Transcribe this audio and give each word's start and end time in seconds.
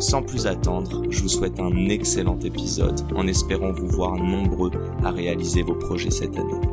Sans 0.00 0.22
plus 0.22 0.46
attendre, 0.46 1.02
je 1.10 1.20
vous 1.20 1.28
souhaite 1.28 1.60
un 1.60 1.90
excellent 1.90 2.38
épisode 2.40 3.02
en 3.14 3.26
espérant 3.26 3.70
vous 3.70 3.86
voir 3.86 4.14
nombreux 4.16 4.70
à 5.04 5.10
réaliser 5.10 5.62
vos 5.62 5.74
projets 5.74 6.10
cette 6.10 6.38
année. 6.38 6.69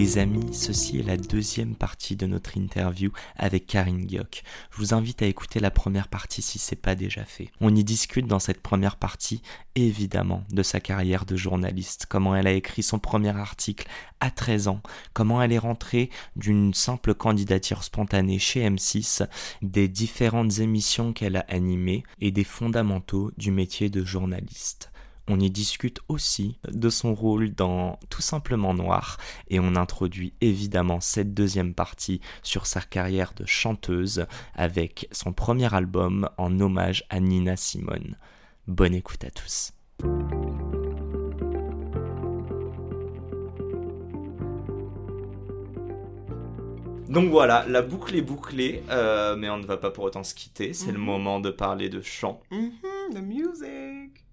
Les 0.00 0.16
amis, 0.16 0.54
ceci 0.54 0.98
est 0.98 1.02
la 1.02 1.18
deuxième 1.18 1.76
partie 1.76 2.16
de 2.16 2.24
notre 2.24 2.56
interview 2.56 3.12
avec 3.36 3.66
Karine 3.66 4.08
Gyok. 4.08 4.42
Je 4.70 4.78
vous 4.78 4.94
invite 4.94 5.20
à 5.20 5.26
écouter 5.26 5.60
la 5.60 5.70
première 5.70 6.08
partie 6.08 6.40
si 6.40 6.58
c'est 6.58 6.74
pas 6.74 6.94
déjà 6.94 7.26
fait. 7.26 7.50
On 7.60 7.76
y 7.76 7.84
discute 7.84 8.26
dans 8.26 8.38
cette 8.38 8.62
première 8.62 8.96
partie, 8.96 9.42
évidemment, 9.74 10.42
de 10.52 10.62
sa 10.62 10.80
carrière 10.80 11.26
de 11.26 11.36
journaliste, 11.36 12.06
comment 12.08 12.34
elle 12.34 12.46
a 12.46 12.52
écrit 12.52 12.82
son 12.82 12.98
premier 12.98 13.36
article 13.36 13.88
à 14.20 14.30
13 14.30 14.68
ans, 14.68 14.80
comment 15.12 15.42
elle 15.42 15.52
est 15.52 15.58
rentrée 15.58 16.08
d'une 16.34 16.72
simple 16.72 17.12
candidature 17.12 17.84
spontanée 17.84 18.38
chez 18.38 18.66
M6, 18.66 19.28
des 19.60 19.86
différentes 19.86 20.60
émissions 20.60 21.12
qu'elle 21.12 21.36
a 21.36 21.44
animées 21.46 22.04
et 22.22 22.30
des 22.30 22.44
fondamentaux 22.44 23.32
du 23.36 23.50
métier 23.50 23.90
de 23.90 24.02
journaliste. 24.02 24.90
On 25.28 25.38
y 25.38 25.50
discute 25.50 26.00
aussi 26.08 26.58
de 26.70 26.88
son 26.90 27.14
rôle 27.14 27.50
dans 27.54 27.98
Tout 28.08 28.22
simplement 28.22 28.74
Noir 28.74 29.16
et 29.48 29.60
on 29.60 29.76
introduit 29.76 30.32
évidemment 30.40 31.00
cette 31.00 31.34
deuxième 31.34 31.74
partie 31.74 32.20
sur 32.42 32.66
sa 32.66 32.80
carrière 32.80 33.32
de 33.36 33.44
chanteuse 33.46 34.26
avec 34.54 35.08
son 35.12 35.32
premier 35.32 35.72
album 35.72 36.28
en 36.36 36.58
hommage 36.60 37.04
à 37.10 37.20
Nina 37.20 37.56
Simone. 37.56 38.16
Bonne 38.66 38.94
écoute 38.94 39.24
à 39.24 39.30
tous. 39.30 39.72
Donc 47.08 47.28
voilà, 47.30 47.64
la 47.68 47.82
boucle 47.82 48.14
est 48.14 48.22
bouclée, 48.22 48.84
euh, 48.90 49.34
mais 49.36 49.50
on 49.50 49.56
ne 49.58 49.66
va 49.66 49.76
pas 49.76 49.90
pour 49.90 50.04
autant 50.04 50.22
se 50.22 50.32
quitter. 50.34 50.72
C'est 50.72 50.92
le 50.92 50.98
Mhm. 50.98 51.04
moment 51.04 51.40
de 51.40 51.50
parler 51.50 51.88
de 51.88 52.00
chant. 52.00 52.40
Mhm, 52.52 52.70
the 53.14 53.20
music. 53.22 54.24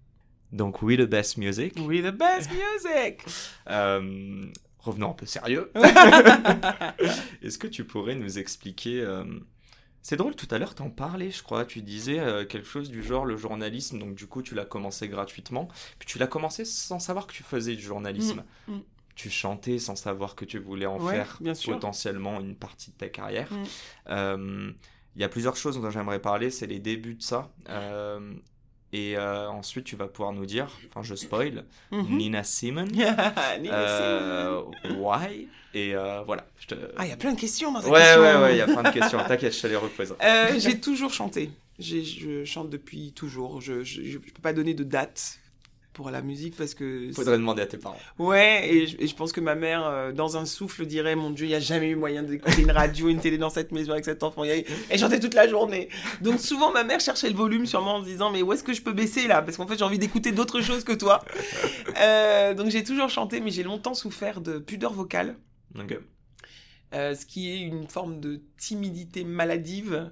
Donc 0.52 0.82
oui, 0.82 0.96
le 0.98 1.06
best 1.06 1.38
music. 1.38 1.74
We 1.80 2.02
the 2.02 2.12
best 2.16 2.50
music. 2.52 3.22
Euh, 3.70 4.46
revenons 4.80 5.12
un 5.12 5.14
peu 5.14 5.26
sérieux. 5.26 5.72
Est-ce 7.42 7.58
que 7.58 7.68
tu 7.68 7.84
pourrais 7.84 8.16
nous 8.16 8.40
expliquer 8.40 9.02
euh, 9.02 9.26
C'est 10.02 10.16
drôle, 10.16 10.36
tout 10.36 10.48
à 10.52 10.58
l'heure 10.58 10.74
t'en 10.76 10.90
parlais, 10.90 11.32
je 11.32 11.44
crois. 11.44 11.66
Tu 11.66 11.82
disais 11.82 12.20
euh, 12.20 12.46
quelque 12.46 12.68
chose 12.68 12.90
du 12.90 13.04
genre 13.04 13.26
le 13.26 13.36
journalisme, 13.36 14.00
donc 14.00 14.16
du 14.16 14.28
coup 14.28 14.42
tu 14.42 14.56
l'as 14.56 14.66
commencé 14.66 15.10
gratuitement, 15.10 15.68
puis 16.00 16.08
tu 16.08 16.18
l'as 16.18 16.28
commencé 16.28 16.64
sans 16.66 17.00
savoir 17.00 17.28
que 17.28 17.34
tu 17.34 17.44
faisais 17.44 17.76
du 17.76 17.82
journalisme. 17.82 18.44
Mm, 18.68 18.76
mm. 18.76 18.82
Tu 19.16 19.30
chantais 19.30 19.80
sans 19.80 19.96
savoir 19.96 20.36
que 20.36 20.46
tu 20.46 20.60
voulais 20.60 20.86
en 20.86 21.00
Ouais, 21.00 21.12
faire 21.14 21.38
bien 21.42 21.56
sûr. 21.56 21.74
potentiellement 21.74 22.40
une 22.40 22.56
partie 22.56 22.92
de 22.92 22.96
ta 22.98 23.10
carrière. 23.10 23.52
Mm. 23.52 23.64
Euh, 24.10 24.72
Il 25.16 25.22
y 25.22 25.24
a 25.26 25.30
plusieurs 25.30 25.56
choses 25.58 25.82
dont 25.82 25.90
j'aimerais 25.90 26.22
parler, 26.22 26.52
c'est 26.52 26.68
les 26.68 26.80
débuts 26.80 27.16
de 27.16 27.24
ça. 27.24 27.52
Et 28.94 29.18
euh, 29.18 29.50
ensuite, 29.50 29.84
tu 29.86 29.96
vas 29.98 30.08
pouvoir 30.08 30.32
nous 30.34 30.46
dire, 30.46 30.68
enfin, 30.90 31.04
je 31.04 31.14
spoil, 31.16 31.66
Mhm. 31.92 32.18
Nina 32.18 32.44
Simon. 32.44 32.86
Nina 33.62 33.74
Euh, 33.74 34.62
why? 34.98 35.48
Et 35.74 35.96
euh, 35.96 36.22
voilà. 36.26 36.46
Je 36.60 36.68
te... 36.68 36.76
Ah, 36.98 37.06
il 37.06 37.10
y 37.10 37.14
a 37.14 37.18
plein 37.18 37.34
de 37.34 37.40
questions 37.40 37.72
dans 37.72 37.82
cette 37.82 37.92
ouais, 37.92 38.00
question. 38.00 38.22
ouais, 38.22 38.36
ouais, 38.38 38.56
il 38.56 38.58
y 38.58 38.62
a 38.62 38.66
plein 38.66 38.84
de 38.84 38.90
questions. 38.90 39.20
T'inquiète, 39.28 39.54
je 39.56 39.62
te 39.62 39.68
les 39.68 39.76
repose. 39.76 40.16
Euh, 40.24 40.58
j'ai 40.58 40.80
toujours 40.80 41.12
chanté. 41.14 41.52
J'ai- 41.80 42.04
Je 42.04 42.46
chante 42.46 42.70
depuis 42.70 43.12
toujours. 43.12 43.62
Je, 43.62 43.84
je 43.84 44.18
peux 44.18 44.42
pas 44.42 44.54
donner 44.54 44.74
de 44.74 44.84
date 44.84 45.38
pour 45.98 46.12
la 46.12 46.22
musique 46.22 46.56
parce 46.56 46.76
que 46.76 47.12
Faudrait 47.12 47.38
demander 47.38 47.64
à 47.64 47.66
tes 47.66 47.78
parents. 47.78 47.98
Ouais, 48.20 48.70
et 48.72 48.86
je, 48.86 48.98
et 49.00 49.08
je 49.08 49.16
pense 49.16 49.32
que 49.32 49.42
ma 49.42 49.56
mère, 49.56 49.84
euh, 49.84 50.12
dans 50.12 50.38
un 50.38 50.46
souffle, 50.46 50.86
dirait 50.86 51.16
Mon 51.16 51.32
Dieu, 51.32 51.48
il 51.48 51.50
n'y 51.50 51.56
a 51.56 51.60
jamais 51.60 51.90
eu 51.90 51.96
moyen 51.96 52.22
d'écouter 52.22 52.62
une 52.62 52.72
radio, 52.72 53.10
une 53.10 53.20
télé 53.20 53.40
dans 53.40 53.50
cette 53.50 53.72
maison 53.72 53.94
avec 53.94 54.06
cet 54.06 54.22
enfant. 54.22 54.44
Elle 54.44 55.00
chantait 55.00 55.20
toute 55.20 55.34
la 55.34 55.48
journée. 55.48 55.90
Donc, 56.22 56.40
souvent, 56.40 56.72
ma 56.72 56.84
mère 56.84 57.00
cherchait 57.00 57.30
le 57.30 57.36
volume 57.36 57.66
sur 57.66 57.82
moi 57.82 57.94
en 57.94 58.04
se 58.04 58.06
disant 58.08 58.30
Mais 58.30 58.44
où 58.44 58.54
est-ce 58.54 58.64
que 58.64 58.74
je 58.74 58.84
peux 58.84 58.94
baisser 58.94 59.28
là? 59.28 59.42
Parce 59.42 59.58
qu'en 59.58 59.66
fait, 59.66 59.80
j'ai 59.80 59.84
envie 59.84 59.98
d'écouter 59.98 60.32
d'autres 60.32 60.62
choses 60.62 60.84
que 60.84 60.94
toi. 60.94 61.26
Euh, 62.00 62.54
donc, 62.54 62.70
j'ai 62.70 62.84
toujours 62.84 63.10
chanté, 63.10 63.40
mais 63.40 63.50
j'ai 63.50 63.64
longtemps 63.64 63.96
souffert 63.96 64.40
de 64.40 64.60
pudeur 64.60 64.94
vocale, 64.94 65.36
euh, 66.94 67.16
ce 67.16 67.26
qui 67.26 67.50
est 67.50 67.60
une 67.60 67.88
forme 67.88 68.20
de 68.20 68.42
timidité 68.58 69.24
maladive. 69.24 70.12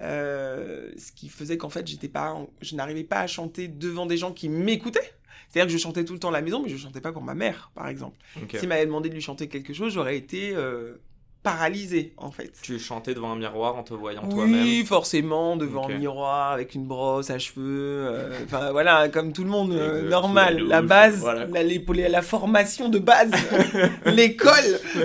Euh, 0.00 0.90
ce 0.96 1.12
qui 1.12 1.28
faisait 1.28 1.56
qu'en 1.58 1.68
fait 1.68 1.86
j'étais 1.86 2.08
pas 2.08 2.36
je 2.60 2.74
n'arrivais 2.74 3.04
pas 3.04 3.20
à 3.20 3.26
chanter 3.26 3.68
devant 3.68 4.06
des 4.06 4.16
gens 4.16 4.32
qui 4.32 4.48
m'écoutaient 4.48 5.12
c'est-à-dire 5.48 5.66
que 5.70 5.78
je 5.78 5.82
chantais 5.82 6.04
tout 6.04 6.14
le 6.14 6.18
temps 6.18 6.30
à 6.30 6.32
la 6.32 6.40
maison 6.40 6.62
mais 6.62 6.70
je 6.70 6.76
chantais 6.78 7.00
pas 7.02 7.12
pour 7.12 7.22
ma 7.22 7.34
mère 7.34 7.70
par 7.74 7.88
exemple 7.88 8.16
ok. 8.42 8.56
s'il 8.58 8.68
m'avait 8.68 8.86
demandé 8.86 9.08
de 9.10 9.14
lui 9.14 9.20
chanter 9.20 9.48
quelque 9.48 9.74
chose, 9.74 9.92
j'aurais 9.92 10.16
été 10.16 10.52
euh, 10.54 10.94
paralysée, 11.42 12.14
en 12.18 12.30
fait. 12.30 12.52
Tu 12.62 12.78
chantais 12.78 13.14
devant 13.14 13.32
un 13.32 13.36
miroir 13.36 13.76
en 13.76 13.82
te 13.82 13.92
voyant 13.94 14.26
toi-même? 14.28 14.62
Oui, 14.62 14.84
forcément, 14.86 15.56
devant 15.56 15.88
un 15.88 15.98
miroir, 15.98 16.52
avec 16.52 16.76
une 16.76 16.86
brosse 16.86 17.30
à 17.30 17.38
cheveux. 17.40 18.06
euh, 18.06 18.38
Enfin, 18.44 18.70
voilà, 18.70 19.08
comme 19.08 19.32
tout 19.32 19.42
le 19.42 19.50
monde, 19.50 19.72
euh, 19.72 20.08
normal. 20.08 20.58
la 20.62 20.82
base, 20.82 21.18
voilà. 21.18 21.46
la, 21.46 21.64
les- 21.64 21.84
la 22.08 22.22
formation 22.22 22.88
de 22.88 23.00
base, 23.00 23.32
l'école. 24.06 24.78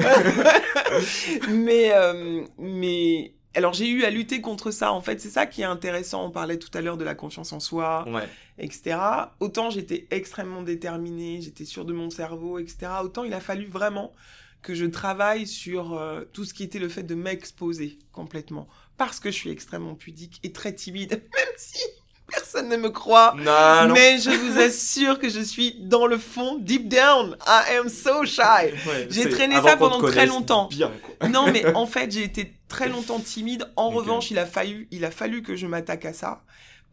mais, 1.49 1.91
euh, 1.93 2.41
mais, 2.59 3.33
alors 3.57 3.73
j'ai 3.73 3.89
eu 3.89 4.03
à 4.03 4.09
lutter 4.09 4.39
contre 4.41 4.71
ça, 4.71 4.91
en 4.93 5.01
fait. 5.01 5.19
C'est 5.19 5.29
ça 5.29 5.45
qui 5.45 5.61
est 5.61 5.65
intéressant. 5.65 6.25
On 6.25 6.31
parlait 6.31 6.57
tout 6.57 6.69
à 6.77 6.81
l'heure 6.81 6.97
de 6.97 7.03
la 7.03 7.15
confiance 7.15 7.51
en 7.53 7.59
soi 7.59 8.07
Ouais. 8.09 8.27
etc. 8.57 8.97
Autant 9.39 9.69
j'étais 9.69 10.07
extrêmement 10.11 10.61
déterminée, 10.61 11.41
j'étais 11.41 11.65
sûre 11.65 11.83
de 11.85 11.93
mon 11.93 12.09
cerveau, 12.09 12.59
etc. 12.59 12.87
Autant 13.03 13.23
il 13.23 13.33
a 13.33 13.39
fallu 13.39 13.65
vraiment 13.65 14.13
que 14.61 14.73
je 14.73 14.85
travaille 14.85 15.45
sur 15.47 15.93
euh, 15.93 16.23
tout 16.33 16.43
ce 16.45 16.53
qui 16.53 16.63
était 16.63 16.79
le 16.79 16.89
fait 16.89 17.03
de 17.03 17.15
m'exposer 17.15 17.99
complètement. 18.11 18.67
Parce 18.97 19.19
que 19.19 19.29
je 19.29 19.35
suis 19.35 19.49
extrêmement 19.51 19.95
pudique 19.95 20.39
et 20.43 20.51
très 20.51 20.73
timide, 20.73 21.11
même 21.35 21.53
si 21.57 21.79
personne 22.27 22.69
ne 22.69 22.77
me 22.77 22.89
croit. 22.89 23.35
Non, 23.37 23.87
non. 23.87 23.93
Mais 23.93 24.19
je 24.19 24.29
vous 24.29 24.59
assure 24.59 25.19
que 25.19 25.29
je 25.29 25.39
suis 25.39 25.75
dans 25.79 26.05
le 26.05 26.17
fond, 26.17 26.57
deep 26.57 26.87
down. 26.87 27.37
I 27.47 27.75
am 27.77 27.89
so 27.89 28.25
shy. 28.25 28.41
Ouais, 28.87 29.07
j'ai 29.09 29.29
traîné 29.29 29.55
ça 29.55 29.75
pendant 29.77 30.01
très 30.01 30.25
longtemps. 30.25 30.67
Bien. 30.67 30.91
Non, 31.29 31.51
mais 31.51 31.65
en 31.75 31.87
fait, 31.87 32.11
j'ai 32.11 32.23
été 32.23 32.53
très 32.67 32.89
longtemps 32.89 33.19
timide. 33.19 33.69
En 33.75 33.89
revanche, 33.89 34.29
il 34.31 34.37
a 34.37 34.45
fallu, 34.45 34.87
il 34.91 35.03
a 35.03 35.11
fallu 35.11 35.41
que 35.41 35.55
je 35.55 35.65
m'attaque 35.65 36.05
à 36.05 36.13
ça 36.13 36.43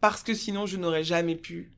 parce 0.01 0.23
que 0.23 0.33
sinon, 0.33 0.65
je 0.65 0.77
n'aurais 0.77 1.03
jamais 1.03 1.35
pu 1.35 1.71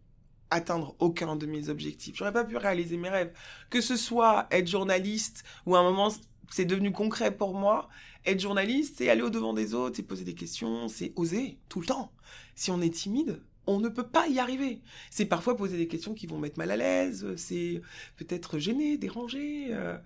atteindre 0.50 0.95
aucun 1.00 1.35
de 1.35 1.45
mes 1.45 1.69
objectifs. 1.69 2.16
J'aurais 2.16 2.31
pas 2.31 2.45
pu 2.45 2.57
réaliser 2.57 2.97
mes 2.97 3.09
rêves. 3.09 3.31
Que 3.69 3.81
ce 3.81 3.97
soit 3.97 4.47
être 4.51 4.68
journaliste 4.68 5.44
ou 5.66 5.75
à 5.75 5.79
un 5.79 5.84
moment, 5.84 6.09
c'est 6.50 6.66
devenu 6.66 6.91
concret 6.91 7.35
pour 7.35 7.53
moi. 7.53 7.90
Être 8.25 8.40
journaliste, 8.40 8.96
c'est 8.97 9.09
aller 9.09 9.22
au 9.22 9.30
devant 9.30 9.53
des 9.53 9.74
autres, 9.74 9.97
c'est 9.97 10.03
poser 10.03 10.24
des 10.24 10.35
questions, 10.35 10.88
c'est 10.88 11.12
oser 11.16 11.58
tout 11.69 11.81
le 11.81 11.88
temps. 11.88 12.12
Si 12.56 12.72
on 12.72 12.81
est 12.81 12.94
timide, 12.94 13.41
on 13.68 13.80
ne 13.80 13.90
peut 13.90 14.08
pas 14.08 14.28
y 14.28 14.40
arriver. 14.40 14.81
C'est 15.12 15.25
parfois 15.25 15.56
poser 15.56 15.78
des 15.78 15.88
questions 15.88 16.13
qui 16.13 16.25
vont 16.25 16.38
mettre 16.38 16.57
mal 16.57 16.72
à 16.72 16.78
l'aise, 16.78 17.36
c'est 17.36 17.81
peut-être 18.16 18.57
gêné, 18.59 18.97
dérangé. 18.97 19.68
euh, 19.72 19.97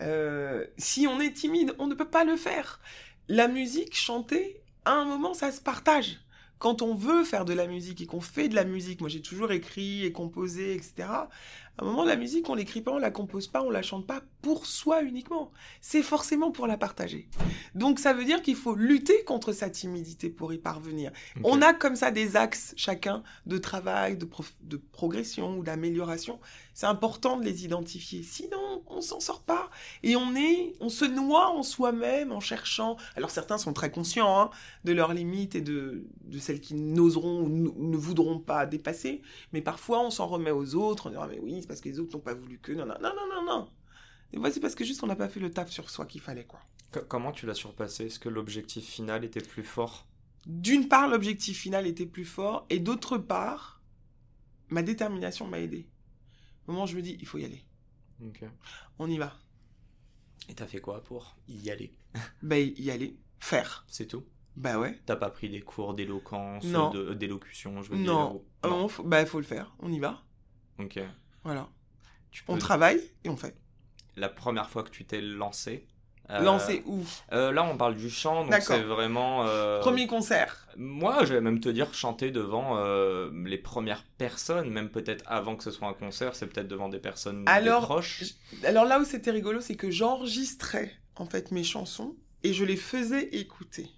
euh, 0.00 0.64
si 0.76 1.06
on 1.06 1.20
est 1.20 1.32
timide, 1.32 1.74
on 1.78 1.86
ne 1.86 1.94
peut 1.94 2.08
pas 2.08 2.24
le 2.24 2.36
faire. 2.36 2.80
La 3.28 3.48
musique, 3.48 3.96
chanter, 3.96 4.60
à 4.84 4.92
un 4.92 5.04
moment, 5.04 5.34
ça 5.34 5.50
se 5.50 5.60
partage. 5.60 6.20
Quand 6.58 6.80
on 6.80 6.94
veut 6.94 7.24
faire 7.24 7.44
de 7.44 7.52
la 7.52 7.66
musique 7.66 8.00
et 8.00 8.06
qu'on 8.06 8.20
fait 8.20 8.48
de 8.48 8.54
la 8.54 8.64
musique, 8.64 9.00
moi 9.00 9.10
j'ai 9.10 9.20
toujours 9.20 9.52
écrit 9.52 10.04
et 10.06 10.12
composé, 10.12 10.74
etc. 10.74 11.08
À 11.78 11.84
un 11.84 11.86
moment, 11.86 12.04
la 12.04 12.16
musique, 12.16 12.48
on 12.48 12.54
l'écrit 12.54 12.80
pas, 12.80 12.92
on 12.92 12.98
la 12.98 13.10
compose 13.10 13.48
pas, 13.48 13.62
on 13.62 13.70
la 13.70 13.82
chante 13.82 14.06
pas 14.06 14.22
pour 14.40 14.64
soi 14.64 15.02
uniquement. 15.02 15.50
C'est 15.82 16.02
forcément 16.02 16.50
pour 16.50 16.66
la 16.66 16.78
partager. 16.78 17.28
Donc 17.74 17.98
ça 17.98 18.14
veut 18.14 18.24
dire 18.24 18.40
qu'il 18.40 18.56
faut 18.56 18.74
lutter 18.74 19.24
contre 19.24 19.52
sa 19.52 19.68
timidité 19.68 20.30
pour 20.30 20.54
y 20.54 20.58
parvenir. 20.58 21.10
On 21.44 21.60
a 21.60 21.74
comme 21.74 21.96
ça 21.96 22.10
des 22.10 22.36
axes 22.36 22.72
chacun 22.76 23.22
de 23.44 23.58
travail, 23.58 24.16
de, 24.16 24.76
progression 24.92 25.58
ou 25.58 25.62
d'amélioration. 25.62 26.38
C'est 26.72 26.86
important 26.86 27.38
de 27.38 27.44
les 27.44 27.64
identifier. 27.64 28.22
Sinon, 28.22 28.82
on 28.86 29.00
s'en 29.00 29.20
sort 29.20 29.42
pas. 29.42 29.68
Et 30.02 30.16
on 30.16 30.34
est, 30.34 30.74
on 30.80 30.88
se 30.88 31.04
noie 31.04 31.50
en 31.50 31.62
soi-même 31.62 32.32
en 32.32 32.40
cherchant. 32.40 32.96
Alors 33.16 33.30
certains 33.30 33.58
sont 33.58 33.72
très 33.72 33.90
conscients 33.90 34.40
hein, 34.40 34.50
de 34.84 34.92
leurs 34.92 35.12
limites 35.12 35.54
et 35.54 35.60
de, 35.60 36.06
de 36.24 36.38
celles 36.38 36.60
qu'ils 36.60 36.92
n'oseront 36.92 37.42
ou 37.42 37.48
ne 37.48 37.96
voudront 37.96 38.38
pas 38.38 38.64
dépasser. 38.64 39.22
Mais 39.52 39.60
parfois, 39.60 40.00
on 40.00 40.10
s'en 40.10 40.26
remet 40.26 40.50
aux 40.50 40.74
autres. 40.74 41.08
On 41.08 41.10
dit, 41.10 41.16
ah, 41.18 41.26
mais 41.28 41.40
oui, 41.42 41.65
c'est 41.66 41.68
parce 41.68 41.80
que 41.80 41.88
les 41.88 41.98
autres 41.98 42.16
n'ont 42.16 42.22
pas 42.22 42.34
voulu 42.34 42.58
que. 42.58 42.72
Non, 42.72 42.86
non, 42.86 42.94
non, 43.02 43.12
non, 43.14 43.34
non, 43.34 43.44
non. 43.44 43.70
Des 44.32 44.38
fois, 44.38 44.50
c'est 44.50 44.60
parce 44.60 44.74
que 44.74 44.84
juste 44.84 45.02
on 45.02 45.06
n'a 45.06 45.16
pas 45.16 45.28
fait 45.28 45.40
le 45.40 45.50
taf 45.50 45.70
sur 45.70 45.90
soi 45.90 46.06
qu'il 46.06 46.20
fallait, 46.20 46.44
quoi. 46.46 46.60
Co- 46.92 47.00
Comment 47.08 47.32
tu 47.32 47.46
l'as 47.46 47.54
surpassé? 47.54 48.06
Est-ce 48.06 48.18
que 48.18 48.28
l'objectif 48.28 48.84
final 48.86 49.24
était 49.24 49.40
plus 49.40 49.62
fort? 49.62 50.06
D'une 50.46 50.88
part, 50.88 51.08
l'objectif 51.08 51.58
final 51.58 51.86
était 51.86 52.06
plus 52.06 52.24
fort, 52.24 52.66
et 52.70 52.78
d'autre 52.78 53.18
part, 53.18 53.82
ma 54.68 54.82
détermination 54.82 55.46
m'a 55.46 55.58
aidé. 55.60 55.88
Au 56.66 56.72
moment 56.72 56.84
où 56.84 56.86
je 56.86 56.96
me 56.96 57.02
dis, 57.02 57.16
il 57.20 57.26
faut 57.26 57.38
y 57.38 57.44
aller. 57.44 57.64
On 58.98 59.08
y 59.10 59.18
va. 59.18 59.36
Et 60.48 60.54
t'as 60.54 60.66
fait 60.66 60.80
quoi 60.80 61.02
pour 61.02 61.36
y 61.48 61.70
aller? 61.70 61.92
Bah, 62.42 62.58
y 62.58 62.90
aller. 62.90 63.18
Faire. 63.40 63.84
C'est 63.88 64.06
tout? 64.06 64.24
Bah 64.56 64.78
ouais. 64.78 64.98
T'as 65.04 65.16
pas 65.16 65.28
pris 65.30 65.50
des 65.50 65.60
cours 65.60 65.92
d'éloquence, 65.94 66.64
Non. 66.64 66.90
d'élocution, 67.14 67.82
je 67.82 67.90
veux 67.90 67.98
Non. 67.98 68.32
dire 68.34 68.40
un 68.62 68.68
moment, 68.70 68.88
faut- 68.88 69.02
bah, 69.02 69.20
il 69.20 69.26
faut 69.26 69.38
le 69.38 69.44
faire. 69.44 69.76
On 69.80 69.92
y 69.92 69.98
va. 70.00 70.22
Ok. 70.78 70.98
Voilà. 71.46 71.68
Tu. 72.32 72.42
On 72.48 72.58
travaille 72.58 73.00
et 73.24 73.28
on 73.30 73.36
fait. 73.36 73.56
La 74.16 74.28
première 74.28 74.68
fois 74.68 74.82
que 74.82 74.90
tu 74.90 75.04
t'es 75.04 75.20
lancé 75.20 75.86
euh, 76.28 76.40
Lancer 76.40 76.82
où? 76.86 77.04
euh, 77.32 77.52
Là, 77.52 77.62
on 77.64 77.76
parle 77.76 77.94
du 77.94 78.10
chant, 78.10 78.44
donc 78.44 78.54
c'est 78.60 78.82
vraiment... 78.82 79.44
euh, 79.46 79.78
Premier 79.80 80.08
concert. 80.08 80.66
Moi, 80.76 81.24
j'allais 81.24 81.40
même 81.40 81.60
te 81.60 81.68
dire 81.68 81.94
chanter 81.94 82.32
devant 82.32 82.78
euh, 82.78 83.30
les 83.44 83.58
premières 83.58 84.02
personnes, 84.18 84.68
même 84.70 84.90
peut-être 84.90 85.22
avant 85.26 85.54
que 85.54 85.62
ce 85.62 85.70
soit 85.70 85.86
un 85.86 85.94
concert, 85.94 86.34
c'est 86.34 86.48
peut-être 86.48 86.66
devant 86.66 86.88
des 86.88 86.98
personnes 86.98 87.44
des 87.44 87.50
proches. 87.80 88.24
Alors 88.64 88.84
là 88.86 88.98
où 88.98 89.04
c'était 89.04 89.30
rigolo, 89.30 89.60
c'est 89.60 89.76
que 89.76 89.90
j'enregistrais 89.92 90.90
en 91.14 91.26
fait 91.26 91.52
mes 91.52 91.62
chansons 91.62 92.16
et 92.42 92.52
je 92.52 92.64
les 92.64 92.76
faisais 92.76 93.28
écouter. 93.36 93.88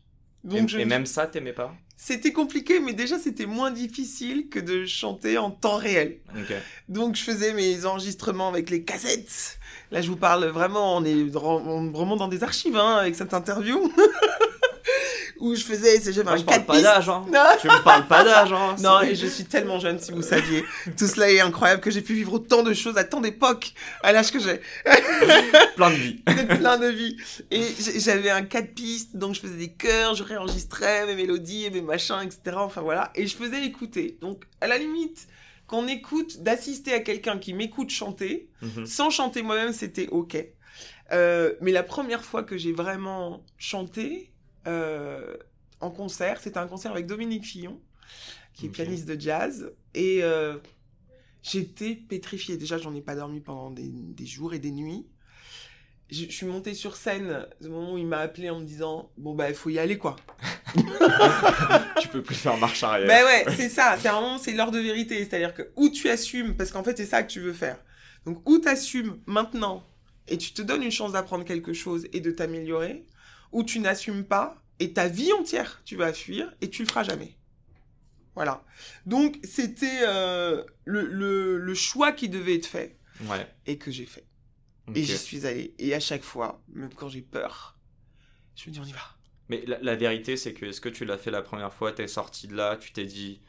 Donc 0.45 0.65
et, 0.65 0.69
je- 0.69 0.79
et 0.79 0.85
même 0.85 1.07
ça, 1.07 1.27
t'aimais 1.27 1.53
pas 1.53 1.75
c'était 2.01 2.33
compliqué, 2.33 2.79
mais 2.79 2.93
déjà 2.93 3.19
c'était 3.19 3.45
moins 3.45 3.73
difficile 3.73 4.49
que 4.49 4.61
de 4.61 4.87
chanter 4.87 5.37
en 5.37 5.51
temps 5.51 5.75
réel. 5.79 6.19
Donc 6.89 7.17
je 7.17 7.23
faisais 7.25 7.53
mes 7.53 7.87
enregistrements 7.87 8.47
avec 8.49 8.71
les 8.71 8.85
cassettes. 8.85 9.59
Là 9.91 10.01
je 10.01 10.09
vous 10.09 10.17
parle 10.17 10.45
vraiment, 10.47 10.97
on 10.97 11.05
est 11.05 11.25
dans- 11.25 11.57
on- 11.61 11.91
vraiment 11.91 12.15
dans 12.15 12.29
des 12.29 12.45
archives 12.45 12.77
hein, 12.77 12.99
avec 12.99 13.17
cette 13.17 13.35
interview. 13.35 13.93
Où 15.41 15.55
je 15.55 15.63
faisais, 15.63 16.01
c'est 16.01 16.13
j'avais 16.13 16.25
Moi, 16.25 16.33
un 16.35 16.37
je 16.37 16.43
parle 16.45 16.59
4 16.59 16.67
pas 16.67 16.81
d'âge, 16.81 17.09
hein. 17.09 17.25
Non. 17.33 17.45
Tu 17.61 17.69
me 17.69 17.83
parles 17.85 18.07
pas 18.09 18.25
d'âge, 18.25 18.53
hein. 18.53 18.77
Non, 18.81 19.01
et 19.03 19.15
je 19.15 19.27
suis 19.27 19.45
tellement 19.45 19.79
jeune 19.79 19.99
si 20.01 20.11
vous 20.13 20.23
saviez. 20.23 20.65
Tout 20.97 21.07
cela 21.07 21.31
est 21.31 21.41
incroyable 21.41 21.81
que 21.81 21.91
j'ai 21.91 22.03
pu 22.03 22.15
vivre 22.15 22.33
autant 22.35 22.63
de 22.63 22.73
choses 22.75 22.97
à 22.99 23.05
tant 23.05 23.21
d'époques 23.21 23.73
à 24.03 24.13
l'âge 24.13 24.33
que 24.33 24.39
j'ai. 24.41 24.61
plein 25.77 25.91
de 25.91 25.95
vie. 25.95 26.15
plein 26.59 26.79
de 26.79 26.89
vie. 26.89 27.17
Et 27.51 27.63
j'avais 27.99 28.31
un 28.31 28.43
4 28.43 28.75
pistes, 28.75 29.17
donc 29.17 29.35
je 29.35 29.41
faisais 29.41 29.57
des 29.57 29.73
chœurs, 29.73 30.15
je 30.15 30.23
réenregistrais 30.25 31.07
mes 31.07 31.15
mélodies 31.15 31.65
et 31.67 31.71
mes 31.71 31.83
machins, 31.83 32.21
etc. 32.23 32.57
Enfin 32.57 32.81
voilà. 32.81 33.11
Et 33.15 33.27
je 33.27 33.37
faisais 33.37 33.65
écouter. 33.65 34.19
Donc, 34.21 34.45
à 34.61 34.67
la 34.67 34.79
limite, 34.79 35.29
qu'on 35.67 35.87
écoute, 35.87 36.43
d'assister 36.43 36.95
à 36.95 37.01
quelqu'un 37.01 37.39
qui 37.39 37.53
m'écoute 37.55 37.91
chanter, 37.91 38.49
Mhm. 38.63 38.87
sans 38.87 39.11
chanter 39.11 39.43
moi-même, 39.43 39.73
c'était 39.73 40.09
ok. 40.09 40.37
Euh, 41.13 41.55
mais 41.61 41.73
la 41.73 41.83
première 41.83 42.25
fois 42.25 42.43
que 42.43 42.59
j'ai 42.59 42.73
vraiment 42.73 43.43
chanté 43.57 44.31
euh, 44.69 45.37
en 45.81 45.91
concert, 45.91 46.41
c'était 46.41 46.59
un 46.59 46.67
concert 46.67 46.93
avec 46.93 47.07
Dominique 47.07 47.45
Fillon, 47.45 47.81
qui 48.55 48.67
est 48.67 48.69
pianiste 48.69 49.07
de 49.07 49.21
jazz. 49.21 49.73
Et 49.95 50.23
euh, 50.23 50.59
j'étais 51.43 51.95
pétrifiée. 51.95 52.57
Déjà, 52.57 52.79
j'en 52.79 52.95
ai 52.95 53.01
pas 53.01 53.15
dormi 53.15 53.41
pendant 53.41 53.71
des, 53.71 53.89
des 53.89 54.27
jours 54.27 54.55
et 54.55 54.59
des 54.59 54.71
nuits. 54.71 55.07
Je, 56.11 56.25
je 56.25 56.31
suis 56.31 56.47
montée 56.47 56.75
sur 56.75 56.97
scène 56.97 57.47
au 57.63 57.69
moment 57.69 57.93
où 57.95 57.99
il 57.99 58.07
m'a 58.07 58.19
appelé 58.19 58.49
en 58.51 58.61
me 58.61 58.65
disant 58.65 59.11
Bon, 59.19 59.35
bah, 59.35 59.49
il 59.49 59.55
faut 59.55 59.71
y 59.71 59.79
aller, 59.79 59.99
quoi. 59.99 60.17
tu 62.01 62.09
peux 62.09 62.23
plus 62.23 62.35
faire 62.35 62.57
marche 62.57 62.83
arrière. 62.83 63.09
Ben 63.09 63.25
ouais, 63.25 63.57
c'est 63.57 63.69
ça. 63.69 63.97
C'est 64.01 64.09
un 64.09 64.21
moment, 64.21 64.39
c'est 64.39 64.53
l'heure 64.53 64.71
de 64.71 64.79
vérité. 64.79 65.19
C'est-à-dire 65.19 65.55
que 65.55 65.71
où 65.77 65.89
tu 65.89 66.09
assumes, 66.09 66.57
parce 66.57 66.73
qu'en 66.73 66.83
fait, 66.83 66.97
c'est 66.97 67.07
ça 67.07 67.23
que 67.23 67.31
tu 67.31 67.41
veux 67.41 67.53
faire. 67.53 67.79
Donc, 68.27 68.49
où 68.49 68.59
tu 68.59 68.69
assumes 68.69 69.21
maintenant 69.27 69.85
et 70.27 70.37
tu 70.37 70.53
te 70.53 70.63
donnes 70.63 70.83
une 70.83 70.91
chance 70.91 71.13
d'apprendre 71.13 71.45
quelque 71.45 71.73
chose 71.73 72.07
et 72.13 72.21
de 72.21 72.31
t'améliorer, 72.31 73.07
ou 73.53 73.63
tu 73.65 73.81
n'assumes 73.81 74.25
pas 74.25 74.57
et 74.81 74.93
ta 74.93 75.09
vie 75.09 75.33
entière, 75.33 75.81
tu 75.85 75.97
vas 75.97 76.13
fuir 76.13 76.53
et 76.61 76.71
tu 76.71 76.83
le 76.83 76.89
feras 76.89 77.03
jamais. 77.03 77.35
Voilà. 78.35 78.63
Donc, 79.07 79.39
c'était 79.43 80.01
euh, 80.07 80.63
le, 80.85 81.07
le, 81.07 81.59
le 81.59 81.75
choix 81.75 82.13
qui 82.13 82.29
devait 82.29 82.55
être 82.57 82.67
fait 82.67 82.97
Ouais. 83.27 83.47
et 83.67 83.79
que 83.79 83.91
j'ai 83.91 84.07
fait. 84.07 84.25
Et 84.95 85.03
j'y 85.03 85.19
suis 85.19 85.45
allée. 85.47 85.75
Et 85.81 85.93
à 85.93 86.01
chaque 86.01 86.23
fois, 86.23 86.63
même 86.73 86.95
quand 86.95 87.09
j'ai 87.09 87.21
peur, 87.23 87.77
je 88.55 88.69
me 88.71 88.73
dis 88.75 88.81
on 88.81 88.85
y 88.85 88.93
va. 88.93 89.01
Mais 89.49 89.65
la, 89.67 89.79
la 89.81 89.97
vérité, 89.97 90.37
c'est 90.37 90.53
que 90.55 90.67
est-ce 90.67 90.81
que 90.81 90.89
tu 90.89 91.05
l'as 91.05 91.19
fait 91.19 91.31
la 91.33 91.43
première 91.43 91.75
fois, 91.75 91.91
t'es 91.93 92.07
sorti 92.07 92.47
de 92.47 92.55
là, 92.55 92.77
tu 92.77 92.93
t'es 92.93 93.05
dit 93.05 93.41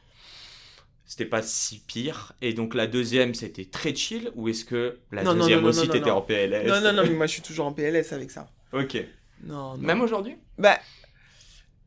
c'était 1.06 1.26
pas 1.26 1.42
si 1.42 1.80
pire, 1.80 2.34
et 2.40 2.52
donc 2.52 2.74
la 2.74 2.86
deuxième 2.86 3.34
c'était 3.34 3.64
très 3.64 3.94
chill, 3.94 4.30
ou 4.36 4.48
est-ce 4.48 4.64
que 4.64 4.98
la 5.10 5.22
Non, 5.24 5.34
deuxième 5.34 5.58
non, 5.58 5.64
non, 5.64 5.68
aussi 5.70 5.88
t'étais 5.88 6.10
en 6.10 6.22
PLS 6.22 6.68
Non, 6.68 6.80
non, 6.80 6.92
non, 6.92 7.02
mais 7.02 7.10
moi 7.14 7.26
je 7.26 7.32
suis 7.32 7.42
toujours 7.42 7.66
en 7.66 7.72
PLS 7.72 8.12
avec 8.12 8.30
ça. 8.30 8.48
Ok. 8.72 8.96
Non, 9.42 9.76
non. 9.76 9.78
Même 9.78 10.00
aujourd'hui? 10.00 10.36
Bah, 10.58 10.78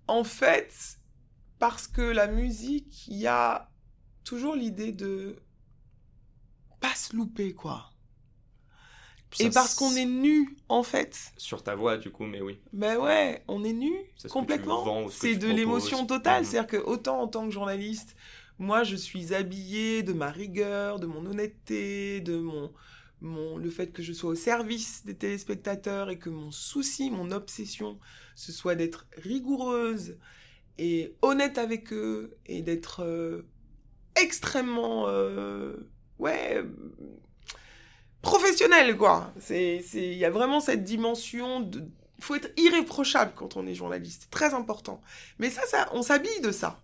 en 0.08 0.24
fait, 0.24 1.00
parce 1.60 1.88
que 1.88 2.02
la 2.02 2.28
musique, 2.28 3.08
il 3.08 3.18
y 3.18 3.28
a 3.28 3.70
toujours 4.24 4.56
l'idée 4.56 4.92
de 4.92 5.38
pas 6.80 6.96
se 6.96 7.16
louper, 7.16 7.54
quoi. 7.54 7.90
Ça, 9.32 9.46
Et 9.46 9.50
parce 9.50 9.74
qu'on 9.74 9.96
est 9.96 10.06
nu, 10.06 10.58
en 10.70 10.84
fait. 10.84 11.34
Sur 11.38 11.64
ta 11.64 11.74
voix, 11.74 11.98
du 11.98 12.12
coup, 12.12 12.26
mais 12.26 12.42
oui. 12.42 12.60
Ben 12.72 12.98
ouais, 12.98 13.44
on 13.48 13.64
est 13.64 13.74
nu 13.74 13.92
complètement. 14.30 15.10
ce 15.10 15.18
C'est 15.18 15.36
de 15.36 15.48
l'émotion 15.48 16.06
totale. 16.06 16.44
Mhm. 16.44 16.50
C'est-à-dire 16.50 16.68
que 16.68 16.78
autant 16.86 17.22
en 17.22 17.28
tant 17.28 17.46
que 17.46 17.52
journaliste, 17.52 18.16
moi 18.60 18.84
je 18.84 18.96
suis 18.96 19.34
habillée 19.34 20.04
de 20.04 20.14
ma 20.14 20.30
rigueur, 20.30 21.00
de 21.00 21.08
mon 21.08 21.26
honnêteté, 21.26 22.22
de 22.22 22.38
mon, 22.38 22.72
le 23.24 23.70
fait 23.70 23.88
que 23.88 24.04
je 24.04 24.14
sois 24.14 24.32
au 24.32 24.36
service 24.36 25.06
des 25.06 25.16
téléspectateurs 25.16 26.10
et 26.10 26.20
que 26.20 26.30
mon 26.30 26.52
souci, 26.52 27.10
mon 27.10 27.32
obsession, 27.32 28.00
ce 28.36 28.52
soit 28.52 28.76
d'être 28.76 29.08
rigoureuse 29.18 30.18
et 30.78 31.16
honnête 31.22 31.58
avec 31.58 31.94
eux 31.94 32.36
et 32.46 32.62
d'être 32.62 33.04
euh, 33.04 33.46
extrêmement 34.16 35.08
euh, 35.08 35.76
ouais 36.20 36.58
euh, 36.58 36.64
professionnel 38.22 38.98
quoi. 38.98 39.34
C'est 39.40 39.84
il 39.94 40.18
y 40.18 40.26
a 40.26 40.30
vraiment 40.32 40.60
cette 40.60 40.84
dimension 40.84 41.62
de 41.62 41.84
faut 42.20 42.36
être 42.36 42.52
irréprochable 42.58 43.34
quand 43.36 43.58
on 43.58 43.68
est 43.68 43.76
journaliste, 43.76 44.24
c'est 44.24 44.32
très 44.32 44.54
important. 44.54 45.02
Mais 45.40 45.50
ça, 45.50 45.62
ça 45.66 45.90
on 45.94 46.02
s'habille 46.02 46.42
de 46.42 46.52
ça. 46.52 46.83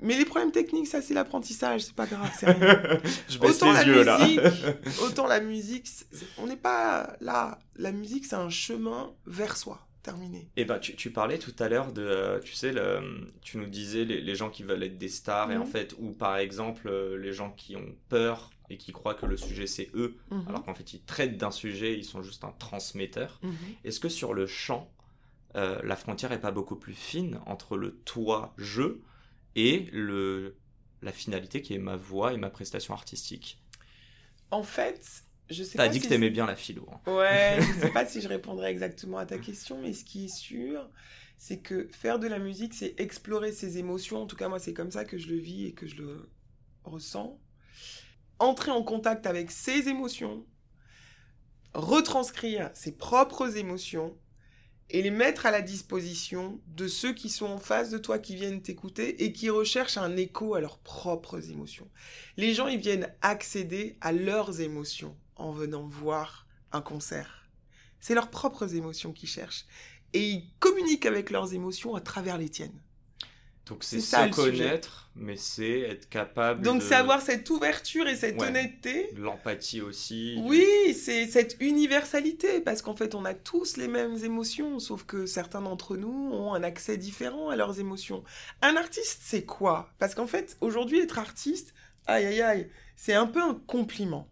Mais 0.00 0.16
les 0.16 0.24
problèmes 0.24 0.52
techniques, 0.52 0.86
ça 0.86 1.02
c'est 1.02 1.14
l'apprentissage, 1.14 1.82
c'est 1.82 1.94
pas 1.94 2.06
grave, 2.06 2.30
c'est 2.38 2.46
rien. 2.52 3.00
Je 3.28 3.38
baisse 3.38 3.56
autant 3.56 3.72
les 3.72 3.78
la 3.78 3.84
yeux 3.84 4.02
là. 4.04 4.18
musique, 4.18 4.40
autant 5.02 5.26
la 5.26 5.40
musique, 5.40 5.86
c'est- 5.86 6.06
c'est- 6.12 6.26
on 6.38 6.46
n'est 6.46 6.56
pas 6.56 7.16
là. 7.20 7.58
La 7.76 7.90
musique, 7.92 8.24
c'est 8.26 8.36
un 8.36 8.50
chemin 8.50 9.12
vers 9.26 9.56
soi. 9.56 9.84
Terminé. 10.02 10.48
Et 10.56 10.64
ben, 10.64 10.78
tu, 10.78 10.94
tu 10.94 11.10
parlais 11.10 11.38
tout 11.38 11.52
à 11.58 11.68
l'heure 11.68 11.92
de, 11.92 12.00
euh, 12.02 12.38
tu 12.40 12.54
sais, 12.54 12.72
le, 12.72 13.28
tu 13.42 13.58
nous 13.58 13.66
disais 13.66 14.04
les, 14.04 14.20
les 14.22 14.34
gens 14.36 14.48
qui 14.48 14.62
veulent 14.62 14.82
être 14.84 14.96
des 14.96 15.08
stars, 15.08 15.50
et 15.50 15.56
en 15.56 15.64
Mhm. 15.64 15.70
fait, 15.70 15.94
ou 15.98 16.12
par 16.12 16.36
exemple, 16.38 16.88
euh, 16.88 17.18
les 17.18 17.32
gens 17.32 17.50
qui 17.50 17.74
ont 17.76 17.94
peur 18.08 18.50
et 18.70 18.78
qui 18.78 18.92
croient 18.92 19.14
que 19.14 19.26
le 19.26 19.36
sujet 19.36 19.66
c'est 19.66 19.90
eux, 19.94 20.16
Mhm. 20.30 20.44
alors 20.48 20.62
qu'en 20.64 20.72
fait, 20.74 20.94
ils 20.94 21.02
traitent 21.02 21.36
d'un 21.36 21.50
sujet, 21.50 21.98
ils 21.98 22.04
sont 22.04 22.22
juste 22.22 22.44
un 22.44 22.54
transmetteur. 22.58 23.40
Mhm. 23.42 23.52
Est-ce 23.84 23.98
que 24.00 24.08
sur 24.08 24.32
le 24.32 24.46
chant, 24.46 24.88
euh, 25.56 25.78
la 25.82 25.96
frontière 25.96 26.30
est 26.32 26.40
pas 26.40 26.52
beaucoup 26.52 26.76
plus 26.76 26.94
fine 26.94 27.40
entre 27.46 27.76
le 27.76 27.96
toi-je 28.04 28.82
et 29.66 29.88
le, 29.92 30.56
la 31.02 31.12
finalité 31.12 31.62
qui 31.62 31.74
est 31.74 31.78
ma 31.78 31.96
voix 31.96 32.32
et 32.34 32.36
ma 32.38 32.50
prestation 32.50 32.94
artistique 32.94 33.62
En 34.50 34.62
fait, 34.62 35.24
je 35.50 35.62
sais 35.62 35.76
T'as 35.76 35.84
pas 35.84 35.92
dit 35.92 36.00
si 36.00 36.02
que 36.02 36.08
t'aimais 36.08 36.30
bien 36.30 36.46
la 36.46 36.56
philo. 36.56 36.88
hein. 36.92 37.00
Ouais, 37.06 37.58
je 37.62 37.72
sais 37.72 37.90
pas 37.90 38.06
si 38.06 38.20
je 38.20 38.28
répondrai 38.28 38.70
exactement 38.70 39.18
à 39.18 39.26
ta 39.26 39.38
question, 39.38 39.80
mais 39.80 39.92
ce 39.92 40.04
qui 40.04 40.26
est 40.26 40.28
sûr, 40.28 40.90
c'est 41.38 41.60
que 41.60 41.88
faire 41.92 42.18
de 42.18 42.26
la 42.26 42.38
musique, 42.38 42.74
c'est 42.74 42.94
explorer 43.00 43.52
ses 43.52 43.78
émotions. 43.78 44.22
En 44.22 44.26
tout 44.26 44.36
cas, 44.36 44.48
moi, 44.48 44.58
c'est 44.58 44.74
comme 44.74 44.90
ça 44.90 45.04
que 45.04 45.18
je 45.18 45.28
le 45.28 45.36
vis 45.38 45.66
et 45.66 45.72
que 45.74 45.86
je 45.86 45.96
le 46.02 46.30
ressens. 46.84 47.40
Entrer 48.40 48.70
en 48.72 48.82
contact 48.82 49.26
avec 49.26 49.50
ses 49.50 49.88
émotions, 49.88 50.46
retranscrire 51.74 52.70
ses 52.74 52.96
propres 52.96 53.56
émotions 53.56 54.16
et 54.90 55.02
les 55.02 55.10
mettre 55.10 55.46
à 55.46 55.50
la 55.50 55.60
disposition 55.60 56.60
de 56.66 56.88
ceux 56.88 57.12
qui 57.12 57.28
sont 57.28 57.46
en 57.46 57.58
face 57.58 57.90
de 57.90 57.98
toi, 57.98 58.18
qui 58.18 58.34
viennent 58.34 58.62
t'écouter 58.62 59.24
et 59.24 59.32
qui 59.32 59.50
recherchent 59.50 59.98
un 59.98 60.16
écho 60.16 60.54
à 60.54 60.60
leurs 60.60 60.78
propres 60.78 61.50
émotions. 61.50 61.88
Les 62.36 62.54
gens, 62.54 62.68
ils 62.68 62.80
viennent 62.80 63.12
accéder 63.20 63.96
à 64.00 64.12
leurs 64.12 64.60
émotions 64.60 65.16
en 65.36 65.52
venant 65.52 65.86
voir 65.86 66.46
un 66.72 66.80
concert. 66.80 67.48
C'est 68.00 68.14
leurs 68.14 68.30
propres 68.30 68.74
émotions 68.74 69.12
qu'ils 69.12 69.28
cherchent. 69.28 69.66
Et 70.14 70.26
ils 70.26 70.50
communiquent 70.58 71.06
avec 71.06 71.30
leurs 71.30 71.52
émotions 71.52 71.94
à 71.94 72.00
travers 72.00 72.38
les 72.38 72.48
tiennes. 72.48 72.80
Donc 73.68 73.84
c'est 73.84 74.00
se 74.00 74.30
connaître, 74.34 75.10
mais 75.14 75.36
c'est 75.36 75.80
être 75.80 76.08
capable 76.08 76.62
Donc 76.62 76.78
de... 76.80 76.82
c'est 76.82 76.94
avoir 76.94 77.20
cette 77.20 77.48
ouverture 77.50 78.08
et 78.08 78.16
cette 78.16 78.40
Ouais. 78.40 78.46
honnêteté. 78.48 79.10
l'empathie 79.16 79.80
aussi. 79.82 80.36
Oui, 80.42 80.94
c'est 80.94 81.26
cette 81.26 81.56
universalité, 81.60 82.60
parce 82.60 82.82
qu'en 82.82 82.94
fait, 82.94 83.14
on 83.14 83.24
a 83.24 83.34
tous 83.34 83.76
les 83.76 83.88
mêmes 83.88 84.16
émotions, 84.24 84.78
sauf 84.78 85.04
que 85.04 85.26
certains 85.26 85.60
d'entre 85.60 85.96
nous 85.96 86.30
ont 86.32 86.54
un 86.54 86.62
accès 86.62 86.96
différent 86.96 87.50
à 87.50 87.56
leurs 87.56 87.78
émotions. 87.80 88.24
Un 88.62 88.76
artiste, 88.76 89.20
c'est 89.22 89.44
quoi? 89.44 89.90
Parce 89.98 90.14
qu'en 90.14 90.26
fait, 90.26 90.56
aujourd'hui, 90.60 91.00
être 91.00 91.18
artiste, 91.18 91.74
aïe 92.06 92.24
aïe 92.26 92.40
aïe, 92.42 92.70
c'est 92.96 93.14
un 93.14 93.26
peu 93.26 93.42
un 93.42 93.54
compliment. 93.66 94.30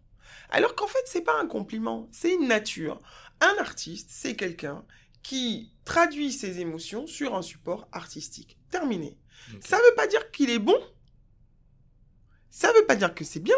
Alors 0.49 0.75
qu'en 0.75 0.87
fait, 0.87 1.03
c'est 1.05 1.21
pas 1.21 1.39
un 1.39 1.45
compliment, 1.47 2.07
c'est 2.11 2.33
une 2.33 2.47
nature. 2.47 3.01
Un 3.41 3.53
artiste, 3.59 4.09
c'est 4.11 4.35
quelqu'un 4.35 4.83
qui 5.21 5.73
traduit 5.83 6.31
ses 6.31 6.59
émotions 6.61 7.05
sur 7.05 7.35
un 7.35 7.41
support 7.41 7.87
artistique. 7.91 8.57
Terminé. 8.71 9.17
Ok. 9.53 9.59
Ça 9.63 9.77
veut 9.77 9.95
pas 9.95 10.07
dire 10.07 10.31
qu'il 10.31 10.49
est 10.49 10.59
bon. 10.59 10.79
Ça 12.49 12.71
veut 12.73 12.85
pas 12.85 12.95
dire 12.95 13.13
que 13.13 13.23
c'est 13.23 13.39
bien. 13.39 13.55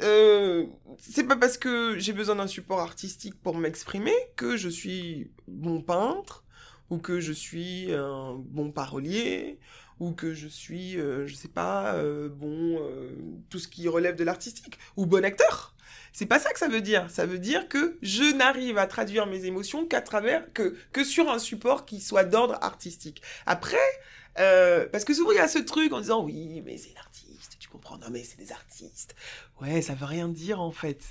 Euh, 0.00 0.66
c'est 0.98 1.24
pas 1.24 1.36
parce 1.36 1.56
que 1.56 1.98
j'ai 1.98 2.12
besoin 2.12 2.36
d'un 2.36 2.48
support 2.48 2.80
artistique 2.80 3.40
pour 3.40 3.56
m'exprimer 3.56 4.14
que 4.36 4.56
je 4.56 4.68
suis 4.68 5.30
bon 5.46 5.80
peintre 5.80 6.44
ou 6.90 6.98
que 6.98 7.20
je 7.20 7.32
suis 7.32 7.92
un 7.92 8.34
bon 8.34 8.72
parolier 8.72 9.60
ou 10.00 10.12
que 10.12 10.34
je 10.34 10.48
suis, 10.48 10.98
euh, 10.98 11.26
je 11.26 11.34
sais 11.34 11.48
pas, 11.48 11.94
euh, 11.94 12.28
bon, 12.28 12.78
euh, 12.80 13.10
tout 13.48 13.58
ce 13.58 13.68
qui 13.68 13.86
relève 13.88 14.16
de 14.16 14.24
l'artistique 14.24 14.78
ou 14.96 15.06
bon 15.06 15.24
acteur. 15.24 15.73
C'est 16.12 16.26
pas 16.26 16.38
ça 16.38 16.52
que 16.52 16.58
ça 16.58 16.68
veut 16.68 16.80
dire. 16.80 17.10
Ça 17.10 17.26
veut 17.26 17.38
dire 17.38 17.68
que 17.68 17.98
je 18.02 18.24
n'arrive 18.34 18.78
à 18.78 18.86
traduire 18.86 19.26
mes 19.26 19.44
émotions 19.44 19.86
qu'à 19.86 20.00
travers 20.00 20.52
que 20.52 20.76
que 20.92 21.04
sur 21.04 21.28
un 21.30 21.38
support 21.38 21.84
qui 21.84 22.00
soit 22.00 22.24
d'ordre 22.24 22.58
artistique. 22.60 23.22
Après, 23.46 23.76
parce 24.36 25.04
que 25.04 25.14
souvent 25.14 25.32
il 25.32 25.36
y 25.36 25.40
a 25.40 25.48
ce 25.48 25.58
truc 25.58 25.92
en 25.92 26.00
disant 26.00 26.24
oui, 26.24 26.62
mais 26.64 26.76
c'est 26.78 26.94
l'artiste, 26.94 27.56
tu 27.58 27.68
comprends 27.68 27.98
Non 27.98 28.08
mais 28.10 28.22
c'est 28.24 28.38
des 28.38 28.52
artistes. 28.52 29.14
Ouais, 29.60 29.82
ça 29.82 29.94
veut 29.94 30.06
rien 30.06 30.28
dire 30.28 30.60
en 30.60 30.72
fait. 30.72 31.02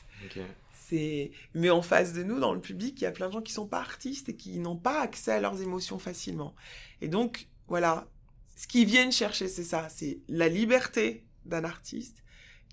C'est 0.87 1.31
mais 1.53 1.69
en 1.69 1.81
face 1.81 2.13
de 2.13 2.23
nous 2.23 2.39
dans 2.39 2.53
le 2.53 2.61
public, 2.61 2.99
il 3.01 3.03
y 3.03 3.07
a 3.07 3.11
plein 3.11 3.27
de 3.27 3.33
gens 3.33 3.41
qui 3.41 3.53
sont 3.53 3.67
pas 3.67 3.79
artistes 3.79 4.29
et 4.29 4.35
qui 4.35 4.59
n'ont 4.59 4.77
pas 4.77 5.01
accès 5.01 5.31
à 5.31 5.39
leurs 5.39 5.61
émotions 5.61 5.99
facilement. 5.99 6.55
Et 7.01 7.07
donc 7.07 7.47
voilà, 7.67 8.07
ce 8.55 8.67
qu'ils 8.67 8.85
viennent 8.85 9.11
chercher, 9.11 9.47
c'est 9.47 9.63
ça, 9.63 9.87
c'est 9.89 10.19
la 10.27 10.47
liberté 10.47 11.25
d'un 11.45 11.63
artiste 11.63 12.22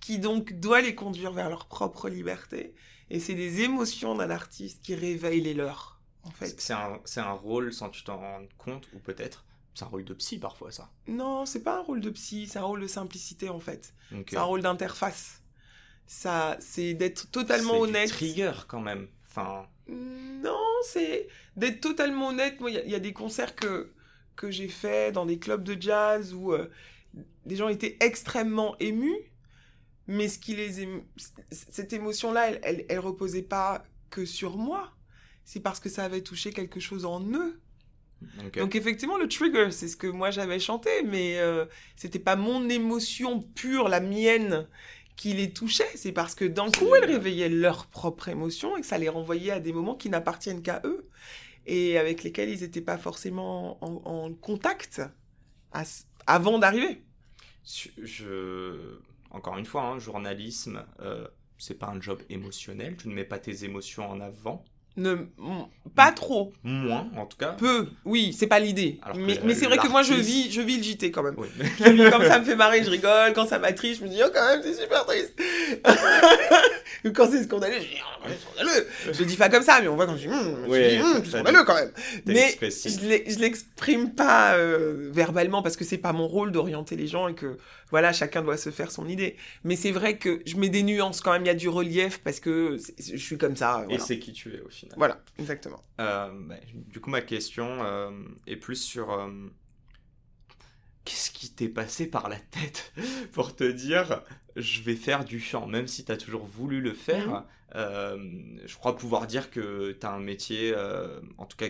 qui 0.01 0.19
donc 0.19 0.55
doit 0.55 0.81
les 0.81 0.95
conduire 0.95 1.33
vers 1.33 1.49
leur 1.49 1.67
propre 1.67 2.09
liberté. 2.09 2.75
Et 3.11 3.21
c'est 3.21 3.35
des 3.35 3.61
émotions 3.63 4.15
d'un 4.15 4.31
artiste 4.31 4.83
qui 4.83 4.95
réveillent 4.95 5.43
les 5.43 5.55
leurs, 5.55 6.01
en 6.23 6.31
fait. 6.31 6.61
C'est 6.61 6.73
un, 6.73 7.01
un, 7.17 7.33
rôle 7.33 7.73
sans 7.73 7.91
tu 7.91 8.05
t'en 8.05 8.19
rendre 8.19 8.49
compte, 8.57 8.89
ou 8.95 8.99
peut-être 8.99 9.45
c'est 9.75 9.85
un 9.85 9.89
rôle 9.89 10.05
de 10.05 10.15
psy 10.15 10.39
parfois, 10.39 10.71
ça. 10.73 10.91
Non, 11.07 11.47
c'est 11.47 11.63
pas 11.63 11.79
un 11.79 11.83
rôle 11.83 12.01
de 12.01 12.11
psy, 12.11 12.47
c'est 12.47 12.59
un 12.59 12.65
rôle 12.65 12.81
de 12.81 12.87
simplicité, 12.87 13.49
en 13.49 13.61
fait. 13.61 13.95
C'est 14.29 14.37
un 14.37 14.43
rôle 14.43 14.63
d'interface. 14.63 15.43
Ça, 16.07 16.57
c'est 16.61 16.95
d'être 16.95 17.31
totalement 17.31 17.79
honnête. 17.79 18.09
C'est 18.09 18.15
trigger, 18.15 18.53
quand 18.69 18.81
même. 18.81 19.09
Enfin... 19.29 19.69
Non, 19.89 20.59
c'est 20.85 21.29
d'être 21.57 21.81
totalement 21.81 22.29
honnête. 22.29 22.61
Moi, 22.61 22.71
il 22.71 22.91
y, 22.91 22.95
a 22.95 23.01
des 23.01 23.13
concerts 23.13 23.57
que 23.57 23.93
que 24.37 24.51
j'ai 24.51 24.69
fait 24.69 25.13
dans 25.13 25.27
des 25.27 25.39
clubs 25.39 25.63
de 25.63 25.81
jazz 25.81 26.33
où 26.33 26.53
euh, 26.53 26.71
des 27.45 27.57
gens 27.57 27.69
étaient 27.69 27.99
extrêmement 28.01 28.75
émus, 28.79 29.30
mais 30.11 30.29
ce 30.29 30.39
qui 30.39 30.57
les 30.57 30.89
cette 31.51 31.93
émotion-là, 31.93 32.51
elle, 32.63 32.85
elle, 32.89 32.99
reposait 32.99 33.43
pas 33.43 33.85
que 34.11 34.25
sur 34.25 34.57
moi. 34.57 34.91
C'est 35.45 35.61
parce 35.61 35.79
que 35.79 35.89
ça 35.89 36.05
avait 36.05 36.23
touché 36.23 36.53
quelque 36.53 36.81
chose 36.81 37.05
en 37.05 37.25
eux. 37.33 37.61
Donc 38.55 38.75
effectivement, 38.75 39.17
le 39.17 39.29
trigger, 39.29 39.71
c'est 39.71 39.89
ce 39.89 39.97
que 39.97 40.09
moi 40.09 40.31
j'avais 40.31 40.59
chanté, 40.59 40.91
mais 41.05 41.39
euh, 41.39 41.65
c'était 41.97 42.19
pas 42.19 42.37
mon 42.37 42.69
émotion 42.69 43.41
pure, 43.41 43.89
la 43.89 44.01
mienne, 44.01 44.67
qui 45.17 45.33
les 45.33 45.53
touchait. 45.53 45.89
C'est 45.95 46.13
parce 46.13 46.35
que 46.35 46.45
d'un 46.45 46.71
coup, 46.71 46.95
elles 46.97 47.05
réveillaient 47.05 47.49
leur 47.49 47.87
propre 47.87 48.29
émotion 48.29 48.77
et 48.77 48.81
que 48.81 48.87
ça 48.87 48.99
les 48.99 49.09
renvoyait 49.09 49.53
à 49.53 49.61
des 49.61 49.73
moments 49.73 49.95
qui 49.95 50.11
n'appartiennent 50.11 50.61
qu'à 50.61 50.83
eux 50.85 51.09
et 51.67 51.99
avec 51.99 52.25
lesquels 52.25 52.51
ils 52.51 52.61
n'étaient 52.61 52.81
pas 52.81 52.99
forcément 52.99 53.79
en, 53.81 54.33
contact 54.35 55.03
avant 56.27 56.59
d'arriver. 56.59 57.05
Je... 57.65 58.99
Encore 59.31 59.57
une 59.59 59.67
fois, 59.67 59.83
hein, 59.83 59.99
journalisme, 59.99 60.85
euh, 61.01 61.27
c'est 61.59 61.79
pas 61.79 61.87
un 61.87 62.01
job 62.01 62.21
émotionnel, 62.29 62.97
tu 62.97 63.09
ne 63.09 63.15
mets 63.15 63.25
pas 63.25 63.39
tes 63.39 63.65
émotions 63.65 64.09
en 64.09 64.21
avant. 64.21 64.65
Ne, 64.97 65.17
pas 65.95 66.11
trop. 66.11 66.53
Moins, 66.65 67.09
en 67.17 67.25
tout 67.25 67.37
cas. 67.37 67.53
Peu, 67.53 67.89
oui, 68.05 68.35
c'est 68.37 68.49
pas 68.49 68.59
l'idée. 68.59 68.99
Mais, 69.15 69.39
mais 69.45 69.55
c'est 69.55 69.67
vrai 69.67 69.79
que 69.79 69.87
moi, 69.89 70.03
je 70.03 70.15
vis, 70.15 70.51
je 70.51 70.61
vis 70.61 70.79
le 70.79 70.83
JT 70.83 71.13
quand 71.13 71.23
même. 71.23 71.37
je 71.79 71.91
vis 71.91 72.11
comme 72.11 72.25
ça 72.25 72.41
me 72.41 72.45
fait 72.45 72.57
marrer, 72.57 72.83
je 72.83 72.91
rigole. 72.91 73.33
Quand 73.33 73.47
ça 73.47 73.59
m'attriste, 73.59 74.01
je 74.01 74.07
me 74.07 74.11
dis, 74.11 74.21
oh, 74.25 74.31
quand 74.35 74.45
même, 74.47 74.61
c'est 74.63 74.75
super 74.75 75.07
triste. 75.07 75.41
quand 77.15 77.31
c'est 77.31 77.45
scandaleux, 77.45 77.77
je 77.77 77.81
dis, 77.81 78.01
oh, 78.01 78.29
scandaleux. 78.41 78.87
Je 79.13 79.25
dis 79.25 79.37
pas 79.37 79.49
comme 79.49 79.63
ça, 79.63 79.81
mais 79.81 79.89
on 79.89 79.97
voit 79.97 80.07
quand 80.07 80.17
je 80.17 80.29
dis, 80.29 80.35
hum, 80.35 80.65
oui, 80.69 81.01
hum, 81.01 81.23
c'est 81.25 81.31
scandaleux 81.31 81.65
quand 81.65 81.75
même. 81.75 81.93
Mais 82.27 82.57
je 82.61 83.39
l'exprime 83.39 84.15
pas 84.15 84.55
euh, 84.55 85.09
verbalement 85.13 85.63
parce 85.63 85.77
que 85.77 85.85
c'est 85.85 85.99
pas 85.99 86.13
mon 86.13 86.27
rôle 86.27 86.53
d'orienter 86.53 86.97
les 86.97 87.07
gens 87.07 87.29
et 87.29 87.35
que, 87.35 87.59
voilà, 87.91 88.13
chacun 88.13 88.43
doit 88.43 88.57
se 88.57 88.71
faire 88.71 88.91
son 88.91 89.09
idée. 89.09 89.37
Mais 89.65 89.77
c'est 89.77 89.93
vrai 89.93 90.19
que 90.19 90.43
je 90.47 90.57
mets 90.57 90.69
des 90.69 90.83
nuances 90.83 91.21
quand 91.21 91.33
même, 91.33 91.43
il 91.43 91.49
y 91.49 91.51
a 91.51 91.55
du 91.55 91.69
relief 91.69 92.19
parce 92.19 92.41
que 92.41 92.77
je 92.99 93.17
suis 93.17 93.39
comme 93.39 93.57
ça. 93.57 93.85
Et 93.89 93.99
c'est 93.99 94.19
qui 94.19 94.33
tu 94.33 94.55
es 94.55 94.61
aussi. 94.61 94.89
Voilà, 94.97 95.21
exactement. 95.39 95.83
Euh, 96.01 96.29
bah, 96.33 96.57
du 96.75 97.01
coup, 97.01 97.11
ma 97.11 97.21
question 97.21 97.85
euh, 97.85 98.11
est 98.47 98.57
plus 98.57 98.77
sur 98.77 99.11
qu'est-ce 101.11 101.31
qui 101.31 101.51
t'est 101.51 101.69
passé 101.69 102.07
par 102.07 102.29
la 102.29 102.37
tête 102.37 102.93
pour 103.33 103.55
te 103.55 103.65
dire 103.65 104.23
je 104.57 104.83
vais 104.83 104.97
faire 104.97 105.25
du 105.25 105.41
chant, 105.41 105.67
même 105.67 105.87
si 105.87 106.05
tu 106.05 106.13
as 106.13 106.17
toujours 106.17 106.45
voulu 106.45 106.81
le 106.81 106.95
faire. 106.95 107.45
Mhm. 107.75 108.61
je 108.67 108.77
crois 108.77 108.97
pouvoir 108.97 109.27
dire 109.27 109.51
que 109.51 109.93
tu 109.93 110.07
as 110.07 110.13
un 110.13 110.21
métier, 110.21 110.75
en 111.39 111.47
tout 111.47 111.57
cas 111.57 111.69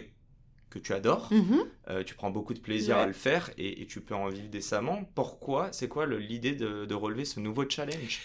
que 0.70 0.78
tu 0.78 0.92
adores, 0.92 1.30
mhm. 1.32 2.04
tu 2.04 2.14
prends 2.14 2.30
beaucoup 2.30 2.54
de 2.54 2.60
plaisir 2.60 2.96
à 2.96 3.06
le 3.06 3.12
faire 3.12 3.50
et, 3.58 3.86
tu 3.86 4.00
peux 4.00 4.14
en 4.14 4.28
vivre 4.28 4.48
décemment. 4.48 5.04
Pourquoi 5.14 5.72
C'est 5.72 5.88
quoi 5.88 6.06
l'idée 6.06 6.52
de, 6.52 6.86
de 6.86 6.94
relever 6.94 7.24
ce 7.24 7.38
nouveau 7.38 7.68
challenge? 7.68 8.20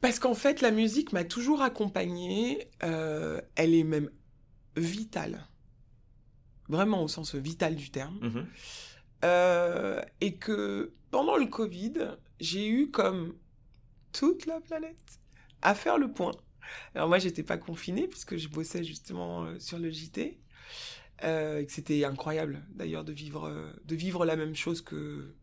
Parce 0.00 0.18
qu'en 0.18 0.34
fait, 0.34 0.60
la 0.60 0.70
musique 0.70 1.12
m'a 1.12 1.24
toujours 1.24 1.62
accompagnée. 1.62 2.68
Euh, 2.82 3.40
elle 3.56 3.74
est 3.74 3.84
même 3.84 4.10
vitale. 4.76 5.46
Vraiment 6.68 7.02
au 7.02 7.08
sens 7.08 7.34
vital 7.34 7.74
du 7.74 7.90
terme. 7.90 8.18
Mhm. 8.20 8.46
Euh, 9.24 10.00
et 10.20 10.36
que 10.36 10.92
pendant 11.10 11.36
le 11.36 11.46
Covid, 11.46 12.16
j'ai 12.40 12.68
eu 12.68 12.90
comme 12.90 13.34
toute 14.12 14.46
la 14.46 14.60
planète 14.60 15.20
à 15.62 15.74
faire 15.74 15.98
le 15.98 16.12
point. 16.12 16.32
Alors 16.94 17.08
moi, 17.08 17.18
j'étais 17.18 17.42
pas 17.42 17.58
confinée 17.58 18.06
puisque 18.06 18.36
je 18.36 18.48
bossais 18.48 18.84
justement 18.84 19.44
euh, 19.44 19.58
sur 19.58 19.78
le 19.78 19.90
JT. 19.90 20.38
Euh, 21.24 21.64
c'était 21.68 22.04
incroyable 22.04 22.64
d'ailleurs 22.70 23.04
de 23.04 23.12
vivre, 23.12 23.72
de 23.84 23.96
vivre 23.96 24.24
la 24.24 24.36
même 24.36 24.54
chose 24.54 24.82
que 24.82 25.34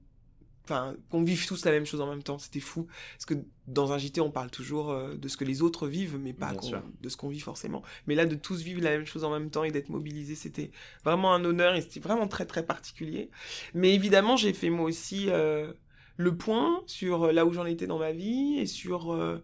enfin 0.65 0.95
qu'on 1.09 1.23
vive 1.23 1.45
tous 1.47 1.63
la 1.65 1.71
même 1.71 1.85
chose 1.85 2.01
en 2.01 2.07
même 2.07 2.23
temps 2.23 2.37
c'était 2.37 2.59
fou. 2.59 2.87
Parce 3.13 3.25
que 3.25 3.35
dans 3.67 3.93
un 3.93 3.97
JT 3.97 4.19
on 4.21 4.31
parle 4.31 4.49
toujours 4.49 4.91
euh, 4.91 5.15
de 5.15 5.27
ce 5.27 5.37
que 5.37 5.45
les 5.45 5.61
autres 5.61 5.87
vivent 5.87 6.17
mais 6.19 6.33
pas 6.33 6.53
de 7.01 7.09
ce 7.09 7.17
qu'on 7.17 7.29
vit 7.29 7.39
forcément. 7.39 7.83
Mais 8.07 8.15
là 8.15 8.25
de 8.25 8.35
tous 8.35 8.61
vivre 8.61 8.81
la 8.81 8.91
même 8.91 9.05
chose 9.05 9.23
en 9.23 9.31
même 9.31 9.49
temps 9.49 9.63
et 9.63 9.71
d'être 9.71 9.89
mobilisés 9.89 10.35
c'était 10.35 10.71
vraiment 11.03 11.33
un 11.33 11.45
honneur 11.45 11.75
et 11.75 11.81
c'était 11.81 11.99
vraiment 11.99 12.27
très 12.27 12.45
très 12.45 12.65
particulier. 12.65 13.29
Mais 13.73 13.93
évidemment 13.93 14.35
j'ai 14.35 14.53
fait 14.53 14.69
moi 14.69 14.85
aussi 14.85 15.25
euh, 15.29 15.71
le 16.17 16.35
point 16.35 16.83
sur 16.87 17.31
là 17.31 17.45
où 17.45 17.53
j'en 17.53 17.65
étais 17.65 17.87
dans 17.87 17.99
ma 17.99 18.11
vie 18.11 18.57
et 18.57 18.65
sur 18.65 19.13
euh, 19.13 19.43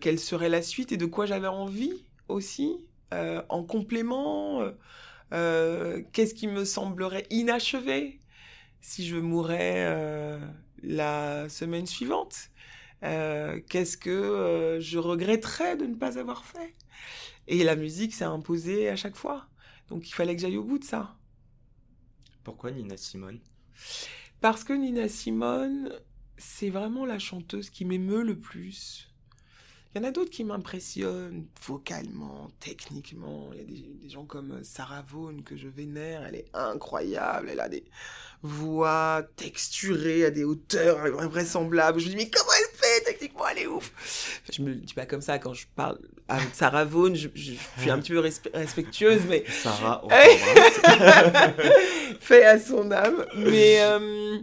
quelle 0.00 0.18
serait 0.18 0.48
la 0.48 0.62
suite 0.62 0.92
et 0.92 0.96
de 0.96 1.06
quoi 1.06 1.26
j'avais 1.26 1.48
envie 1.48 2.06
aussi 2.28 2.86
en 3.10 3.62
complément 3.62 4.62
qu'est-ce 5.30 6.34
qui 6.34 6.46
me 6.46 6.64
semblerait 6.64 7.26
inachevé 7.28 8.21
si 8.82 9.06
je 9.06 9.16
mourais 9.16 9.86
euh, 9.86 10.38
la 10.82 11.48
semaine 11.48 11.86
suivante 11.86 12.50
euh, 13.04 13.60
Qu'est-ce 13.68 13.96
que 13.96 14.10
euh, 14.10 14.80
je 14.80 14.98
regretterais 14.98 15.76
de 15.76 15.86
ne 15.86 15.94
pas 15.94 16.18
avoir 16.18 16.44
fait? 16.44 16.74
Et 17.48 17.64
la 17.64 17.74
musique 17.74 18.14
s'est 18.14 18.24
imposée 18.24 18.88
à 18.88 18.96
chaque 18.96 19.16
fois. 19.16 19.46
Donc 19.88 20.08
il 20.08 20.12
fallait 20.12 20.36
que 20.36 20.42
j'aille 20.42 20.56
au 20.56 20.64
bout 20.64 20.78
de 20.78 20.84
ça. 20.84 21.16
Pourquoi 22.44 22.70
Nina 22.70 22.96
Simone? 22.96 23.40
Parce 24.40 24.64
que 24.64 24.72
Nina 24.72 25.08
Simone, 25.08 25.92
c'est 26.36 26.70
vraiment 26.70 27.06
la 27.06 27.18
chanteuse 27.18 27.70
qui 27.70 27.84
m'émeut 27.84 28.22
le 28.22 28.38
plus. 28.38 29.11
Il 29.94 30.00
y 30.00 30.04
en 30.06 30.08
a 30.08 30.10
d'autres 30.10 30.30
qui 30.30 30.42
m'impressionnent 30.42 31.44
vocalement, 31.66 32.50
techniquement. 32.60 33.50
Il 33.52 33.58
y 33.58 33.60
a 33.60 33.64
des, 34.02 34.08
gens 34.08 34.24
comme 34.24 34.64
Sarah 34.64 35.04
Vaughan 35.06 35.42
que 35.44 35.54
je 35.54 35.68
vénère. 35.68 36.24
Elle 36.26 36.36
est 36.36 36.48
incroyable. 36.54 37.50
Elle 37.50 37.60
a 37.60 37.68
des 37.68 37.84
voix 38.42 39.22
texturées 39.36 40.24
à 40.24 40.30
des 40.30 40.44
hauteurs 40.44 40.98
invraisemblables. 41.20 42.00
Je 42.00 42.06
me 42.06 42.10
dis, 42.10 42.16
mais 42.16 42.30
comment 42.30 42.50
elle 42.58 42.78
fait? 42.78 43.04
Techniquement, 43.04 43.44
elle 43.48 43.58
est 43.58 43.66
ouf. 43.66 44.40
je 44.50 44.62
me 44.62 44.74
dis 44.74 44.94
pas 44.94 45.04
comme 45.04 45.20
ça 45.20 45.38
quand 45.38 45.52
je 45.52 45.66
parle 45.76 45.98
avec 46.26 46.54
Sarah 46.54 46.86
Vaughan. 46.86 47.14
Je, 47.14 47.28
suis 47.34 47.90
un 47.90 47.98
petit 47.98 48.12
peu 48.12 48.20
respectueuse, 48.54 49.22
mais. 49.28 49.44
Sarah, 49.62 50.02
fait 52.20 52.46
à 52.46 52.58
son 52.58 52.90
âme. 52.92 53.26
Mais 53.36 53.82
euh, 53.82 54.38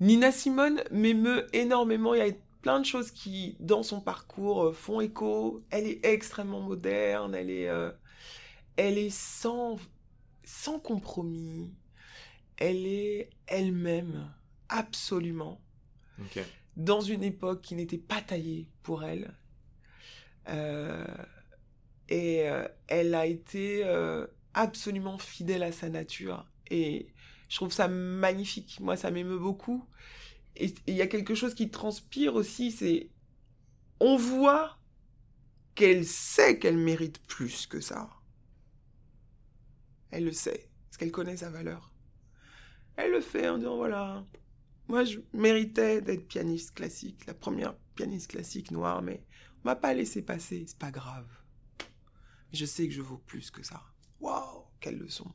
Nina 0.00 0.32
Simone 0.32 0.82
m'émeut 0.90 1.46
énormément. 1.52 2.14
Il 2.14 2.18
y 2.18 2.28
a 2.28 2.32
plein 2.64 2.80
de 2.80 2.86
choses 2.86 3.10
qui, 3.10 3.58
dans 3.60 3.82
son 3.82 4.00
parcours, 4.00 4.64
euh, 4.64 4.72
font 4.72 5.02
écho. 5.02 5.62
Elle 5.68 5.86
est 5.86 6.00
extrêmement 6.02 6.62
moderne, 6.62 7.34
elle 7.34 7.50
est, 7.50 7.68
euh, 7.68 7.92
elle 8.76 8.96
est 8.96 9.14
sans, 9.14 9.76
sans 10.44 10.78
compromis. 10.78 11.70
Elle 12.56 12.86
est 12.86 13.28
elle-même, 13.46 14.32
absolument. 14.70 15.60
Dans 16.78 17.02
une 17.02 17.22
époque 17.22 17.60
qui 17.60 17.74
n'était 17.74 17.98
pas 17.98 18.22
taillée 18.22 18.70
pour 18.82 19.04
elle. 19.04 19.34
Euh, 20.48 21.04
et 22.08 22.46
elle 22.86 23.14
a 23.14 23.26
été 23.26 23.84
absolument 24.54 25.18
fidèle 25.18 25.64
à 25.64 25.72
sa 25.72 25.90
nature. 25.90 26.46
Et 26.70 27.08
je 27.50 27.56
trouve 27.56 27.72
ça 27.72 27.88
magnifique. 27.88 28.78
Moi, 28.80 28.96
ça 28.96 29.10
m'émeut 29.10 29.38
beaucoup. 29.38 29.86
Et 30.56 30.74
il 30.86 30.94
y 30.94 31.02
a 31.02 31.06
quelque 31.06 31.34
chose 31.34 31.54
qui 31.54 31.70
transpire 31.70 32.34
aussi, 32.34 32.70
c'est 32.70 33.10
on 34.00 34.16
voit 34.16 34.78
qu'elle 35.74 36.06
sait 36.06 36.58
qu'elle 36.58 36.78
mérite 36.78 37.20
plus 37.26 37.66
que 37.66 37.80
ça. 37.80 38.10
Elle 40.10 40.24
le 40.24 40.32
sait, 40.32 40.70
parce 40.86 40.96
qu'elle 40.96 41.10
connaît 41.10 41.36
sa 41.36 41.50
valeur. 41.50 41.92
Elle 42.96 43.10
le 43.10 43.20
fait 43.20 43.48
en 43.48 43.58
disant 43.58 43.76
voilà, 43.76 44.24
moi 44.86 45.04
je 45.04 45.18
méritais 45.32 46.00
d'être 46.00 46.28
pianiste 46.28 46.74
classique, 46.74 47.26
la 47.26 47.34
première 47.34 47.74
pianiste 47.96 48.30
classique 48.30 48.70
noire, 48.70 49.02
mais 49.02 49.24
on 49.58 49.68
m'a 49.68 49.76
pas 49.76 49.94
laissé 49.94 50.22
passer, 50.22 50.64
c'est 50.68 50.78
pas 50.78 50.92
grave. 50.92 51.26
Je 52.52 52.64
sais 52.64 52.86
que 52.86 52.94
je 52.94 53.02
vaux 53.02 53.18
plus 53.18 53.50
que 53.50 53.64
ça. 53.64 53.82
Waouh, 54.20 54.62
quelle 54.78 54.98
leçon. 54.98 55.32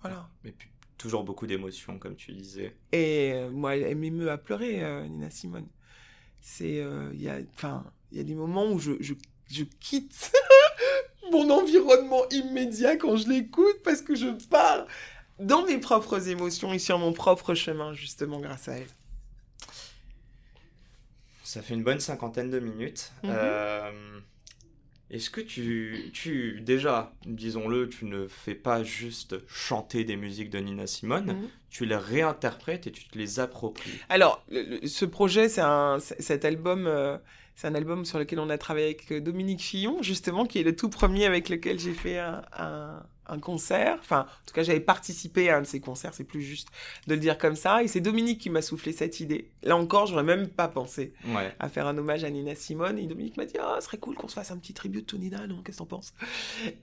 Voilà. 0.00 0.30
Mais 0.42 0.54
toujours 1.00 1.24
beaucoup 1.24 1.46
d'émotions, 1.46 1.98
comme 1.98 2.14
tu 2.14 2.32
disais. 2.32 2.76
Et 2.92 3.32
euh, 3.32 3.50
moi, 3.50 3.74
elle 3.74 3.96
m'émeut 3.96 4.30
à 4.30 4.36
pleurer, 4.36 4.84
euh, 4.84 5.06
Nina 5.06 5.30
Simone. 5.30 5.66
C'est, 6.42 6.80
euh, 6.80 7.10
il 7.14 7.22
y 7.22 7.28
a, 7.30 7.38
enfin, 7.54 7.84
il 8.12 8.18
y 8.18 8.20
a 8.20 8.24
des 8.24 8.34
moments 8.34 8.70
où 8.70 8.78
je, 8.78 8.92
je, 9.00 9.14
je 9.50 9.64
quitte 9.64 10.30
mon 11.32 11.48
environnement 11.48 12.28
immédiat 12.30 12.96
quand 12.96 13.16
je 13.16 13.28
l'écoute 13.28 13.82
parce 13.82 14.02
que 14.02 14.14
je 14.14 14.28
pars 14.48 14.86
dans 15.38 15.64
mes 15.64 15.78
propres 15.78 16.28
émotions 16.28 16.74
et 16.74 16.78
sur 16.78 16.98
mon 16.98 17.14
propre 17.14 17.54
chemin, 17.54 17.94
justement, 17.94 18.38
grâce 18.38 18.68
à 18.68 18.76
elle. 18.76 18.88
Ça 21.42 21.62
fait 21.62 21.74
une 21.74 21.82
bonne 21.82 22.00
cinquantaine 22.00 22.50
de 22.50 22.60
minutes. 22.60 23.10
Mhm. 23.22 23.30
Euh, 23.32 24.20
est-ce 25.10 25.30
que 25.30 25.40
tu, 25.40 26.10
tu 26.12 26.60
déjà, 26.60 27.12
disons-le, 27.26 27.88
tu 27.88 28.04
ne 28.04 28.28
fais 28.28 28.54
pas 28.54 28.82
juste 28.82 29.36
chanter 29.48 30.04
des 30.04 30.16
musiques 30.16 30.50
de 30.50 30.58
Nina 30.58 30.86
Simone, 30.86 31.26
mhm. 31.26 31.48
tu 31.70 31.84
les 31.84 31.96
réinterprètes 31.96 32.86
et 32.86 32.92
tu 32.92 33.08
te 33.08 33.18
les 33.18 33.40
appropries? 33.40 33.98
Alors, 34.08 34.44
ce 34.84 35.04
projet, 35.04 35.48
c'est 35.48 35.62
un, 35.62 35.98
cet 36.00 36.44
album, 36.44 36.86
euh, 36.86 37.18
c'est 37.56 37.66
un 37.66 37.74
album 37.74 38.04
sur 38.04 38.18
lequel 38.18 38.38
on 38.38 38.50
a 38.50 38.58
travaillé 38.58 38.86
avec 38.86 39.12
Dominique 39.22 39.60
Fillon, 39.60 40.02
justement, 40.02 40.46
qui 40.46 40.60
est 40.60 40.64
le 40.64 40.76
tout 40.76 40.90
premier 40.90 41.26
avec 41.26 41.48
lequel 41.48 41.78
j'ai 41.78 41.94
fait 41.94 42.18
un 42.18 42.42
un 42.54 43.02
concert. 43.38 43.96
Enfin, 44.00 44.20
en 44.20 44.46
tout 44.46 44.54
cas, 44.54 44.62
j'avais 44.62 44.80
participé 44.80 45.50
à 45.50 45.58
un 45.58 45.60
de 45.62 45.66
ces 45.66 45.80
concerts, 45.80 46.14
c'est 46.14 46.24
plus 46.24 46.42
juste 46.42 46.68
de 47.06 47.14
le 47.14 47.20
dire 47.20 47.38
comme 47.38 47.56
ça. 47.56 47.82
Et 47.82 47.88
c'est 47.88 48.00
Dominique 48.00 48.40
qui 48.40 48.50
m'a 48.50 48.62
soufflé 48.62 48.92
cette 48.92 49.20
idée. 49.20 49.50
Là 49.62 49.76
encore, 49.76 50.06
j'aurais 50.06 50.24
même 50.24 50.48
pas 50.48 50.68
pensé 50.68 51.12
à 51.58 51.68
faire 51.68 51.86
un 51.86 51.96
hommage 51.96 52.24
à 52.24 52.30
Nina 52.30 52.54
Simone. 52.54 52.98
Et 52.98 53.06
Dominique 53.06 53.36
m'a 53.36 53.44
dit, 53.44 53.56
oh, 53.60 53.74
ce 53.78 53.84
serait 53.84 53.98
cool 53.98 54.16
qu'on 54.16 54.28
se 54.28 54.34
fasse 54.34 54.50
un 54.50 54.58
petit 54.58 54.74
tribut 54.74 55.02
de 55.02 55.16
Nina, 55.16 55.46
non 55.46 55.62
Qu'est-ce 55.62 55.78
que 55.78 55.82
t'en 55.82 55.86
penses? 55.86 56.12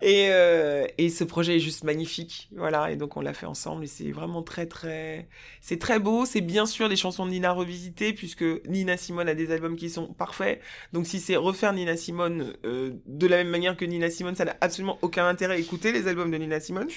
Et, 0.01 0.27
euh, 0.29 0.85
et 0.97 1.09
ce 1.09 1.23
projet 1.23 1.57
est 1.57 1.59
juste 1.59 1.83
magnifique. 1.83 2.49
Voilà. 2.55 2.91
Et 2.91 2.95
donc, 2.95 3.17
on 3.17 3.21
l'a 3.21 3.33
fait 3.33 3.45
ensemble. 3.45 3.83
Et 3.83 3.87
c'est 3.87 4.11
vraiment 4.11 4.43
très, 4.43 4.65
très. 4.65 5.27
C'est 5.61 5.79
très 5.79 5.99
beau. 5.99 6.25
C'est 6.25 6.41
bien 6.41 6.65
sûr 6.65 6.89
des 6.89 6.95
chansons 6.95 7.25
de 7.25 7.31
Nina 7.31 7.51
revisitées, 7.51 8.13
puisque 8.13 8.45
Nina 8.67 8.97
Simone 8.97 9.29
a 9.29 9.35
des 9.35 9.51
albums 9.51 9.75
qui 9.75 9.89
sont 9.89 10.07
parfaits. 10.13 10.61
Donc, 10.93 11.07
si 11.07 11.19
c'est 11.19 11.35
refaire 11.35 11.73
Nina 11.73 11.97
Simone 11.97 12.53
euh, 12.65 12.91
de 13.05 13.27
la 13.27 13.37
même 13.37 13.49
manière 13.49 13.75
que 13.75 13.85
Nina 13.85 14.09
Simone, 14.09 14.35
ça 14.35 14.45
n'a 14.45 14.55
absolument 14.61 14.97
aucun 15.01 15.27
intérêt. 15.27 15.59
Écouter 15.59 15.91
les 15.91 16.07
albums 16.07 16.31
de 16.31 16.36
Nina 16.37 16.59
Simone. 16.59 16.87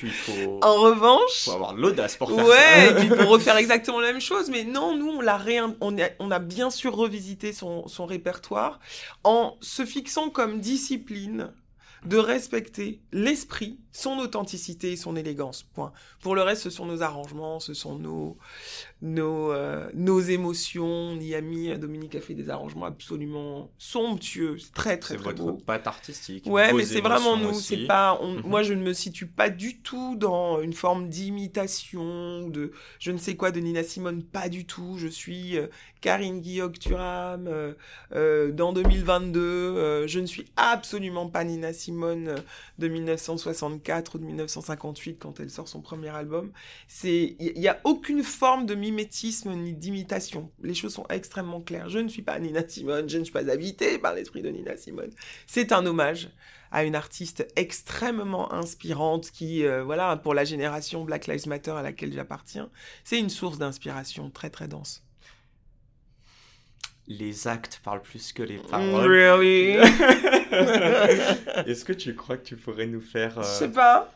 En 0.63 0.75
revanche, 0.75 1.45
faut 1.45 1.53
avoir 1.53 1.75
l'audace 1.75 2.17
pour 2.17 2.31
faire 2.31 2.47
ouais, 2.47 2.55
ça. 2.55 2.87
et 2.87 2.95
puis 2.95 3.09
pour 3.09 3.29
refaire 3.29 3.57
exactement 3.59 4.01
la 4.01 4.13
même 4.13 4.21
chose. 4.21 4.51
Mais 4.51 4.65
non, 4.65 4.97
nous, 4.97 5.09
on 5.09 5.21
l'a 5.21 5.41
on 5.81 5.99
a, 5.99 6.09
on 6.19 6.31
a 6.31 6.39
bien 6.39 6.71
sûr 6.71 6.95
revisité 6.95 7.53
son, 7.53 7.89
son 7.89 8.07
répertoire 8.07 8.79
en 9.25 9.57
se 9.61 9.85
fixant 9.85 10.31
comme 10.31 10.61
discipline 10.61 11.53
de 12.05 12.17
respecter 12.17 13.03
l'esprit, 13.13 13.79
son 13.93 14.19
authenticité 14.19 14.93
et 14.93 14.97
son 14.97 15.17
élégance. 15.17 15.63
Point. 15.63 15.93
Pour 16.21 16.35
le 16.35 16.43
reste, 16.43 16.63
ce 16.63 16.71
sont 16.71 16.87
nos 16.87 17.03
arrangements, 17.03 17.61
ce 17.61 17.75
sont 17.75 17.99
nos, 17.99 18.39
nos, 19.03 19.53
euh, 19.53 19.89
nos 19.95 20.21
émotions. 20.21 21.17
Niami, 21.17 21.77
Dominique 21.79 22.15
a 22.15 22.21
fait 22.21 22.35
des 22.35 22.51
arrangements 22.51 22.87
absolument 22.87 23.71
somptueux, 23.79 24.59
c'est 24.59 24.73
très 24.73 24.99
très 24.99 25.17
très 25.17 25.35
beau. 25.35 25.57
C'est 25.59 25.65
patte 25.65 25.87
artistique. 25.87 26.47
Ouais, 26.47 26.73
mais 26.73 26.85
c'est 26.85 27.01
vraiment 27.01 27.37
nous. 27.37 27.55
C'est 27.55 27.87
pas, 27.87 28.21
mhm. 28.23 28.43
moi 28.45 28.63
je 28.63 28.75
ne 28.75 28.83
me 28.83 28.93
situe 28.93 29.27
pas 29.27 29.51
du 29.51 29.79
tout 29.79 30.17
dans 30.17 30.61
une 30.61 30.73
forme 30.73 31.09
d'imitation 31.09 32.49
de 32.49 32.73
je 32.99 33.11
ne 33.11 33.19
sais 33.19 33.37
quoi 33.37 33.51
de 33.51 33.61
Nina 33.61 33.83
Simone, 33.83 34.23
pas 34.23 34.49
du 34.49 34.67
tout. 34.67 34.97
Je 34.99 35.09
suis 35.09 35.57
euh, 35.57 35.67
Karine 36.01 36.41
Guillaume 36.41 36.73
Turam 36.73 37.47
euh, 37.47 37.75
euh, 38.15 38.53
dans 38.53 38.73
2022. 38.73 40.07
je 40.07 40.21
ne 40.21 40.27
suis 40.27 40.47
absolument 40.57 41.29
pas 41.29 41.45
Nina 41.45 41.73
Simone 41.73 42.37
de 42.79 42.89
1964 42.89 44.15
ou 44.15 44.19
de 44.19 44.25
1958 44.25 45.19
quand 45.19 45.41
elle 45.41 45.51
sort 45.51 45.69
son 45.69 45.81
premier 45.81 46.09
album. 46.09 46.53
C'est, 46.89 47.37
il 47.39 47.59
y, 47.59 47.69
a 47.69 47.81
aucune 47.85 48.23
forme 48.23 48.67
de 48.67 48.75
mimétisme 48.91 49.55
ni 49.55 49.73
d'imitation. 49.73 50.51
Les 50.63 50.75
choses 50.75 50.95
sont 50.95 51.07
extrêmement 51.09 51.61
claires. 51.61 51.89
Je 51.89 51.99
ne 51.99 52.09
suis 52.09 52.23
pas 52.23 52.39
Nina 52.39 52.67
Simone, 52.67 53.09
je 53.09 53.19
ne 53.19 53.25
suis 53.25 53.33
pas 53.33 53.49
habité 53.51 53.99
par 53.99 54.15
l'esprit 54.15 54.43
de 54.43 54.51
Nina 54.51 54.77
Simone. 54.77 55.11
C'est 55.47 55.73
un 55.73 55.87
hommage 55.87 56.31
à 56.73 56.85
une 56.85 56.95
artiste 56.95 57.47
extrêmement 57.57 58.53
inspirante 58.53 59.31
qui, 59.31 59.65
euh, 59.65 59.83
voilà, 59.83 60.17
pour 60.17 60.35
la 60.35 60.45
génération 60.45 61.05
Black 61.05 61.27
Lives 61.27 61.49
Matter 61.49 61.73
à 61.73 61.83
laquelle 61.83 62.13
j'appartiens, 62.13 62.71
c'est 63.05 63.19
une 63.19 63.31
source 63.31 63.59
d'inspiration 63.59 64.31
très 64.31 64.51
très 64.51 64.69
dense. 64.69 65.05
Les 67.09 67.49
actes 67.49 67.81
parlent 67.83 68.03
plus 68.03 68.33
que 68.33 68.45
les 68.45 68.59
paroles. 68.59 69.11
Really? 69.11 69.71
Est-ce 71.67 71.85
que 71.85 71.93
tu 71.93 72.15
crois 72.15 72.37
que 72.37 72.45
tu 72.45 72.57
pourrais 72.57 72.87
nous 72.87 73.01
faire... 73.01 73.43
Je 73.43 73.49
sais 73.49 73.69
pas. 73.69 74.13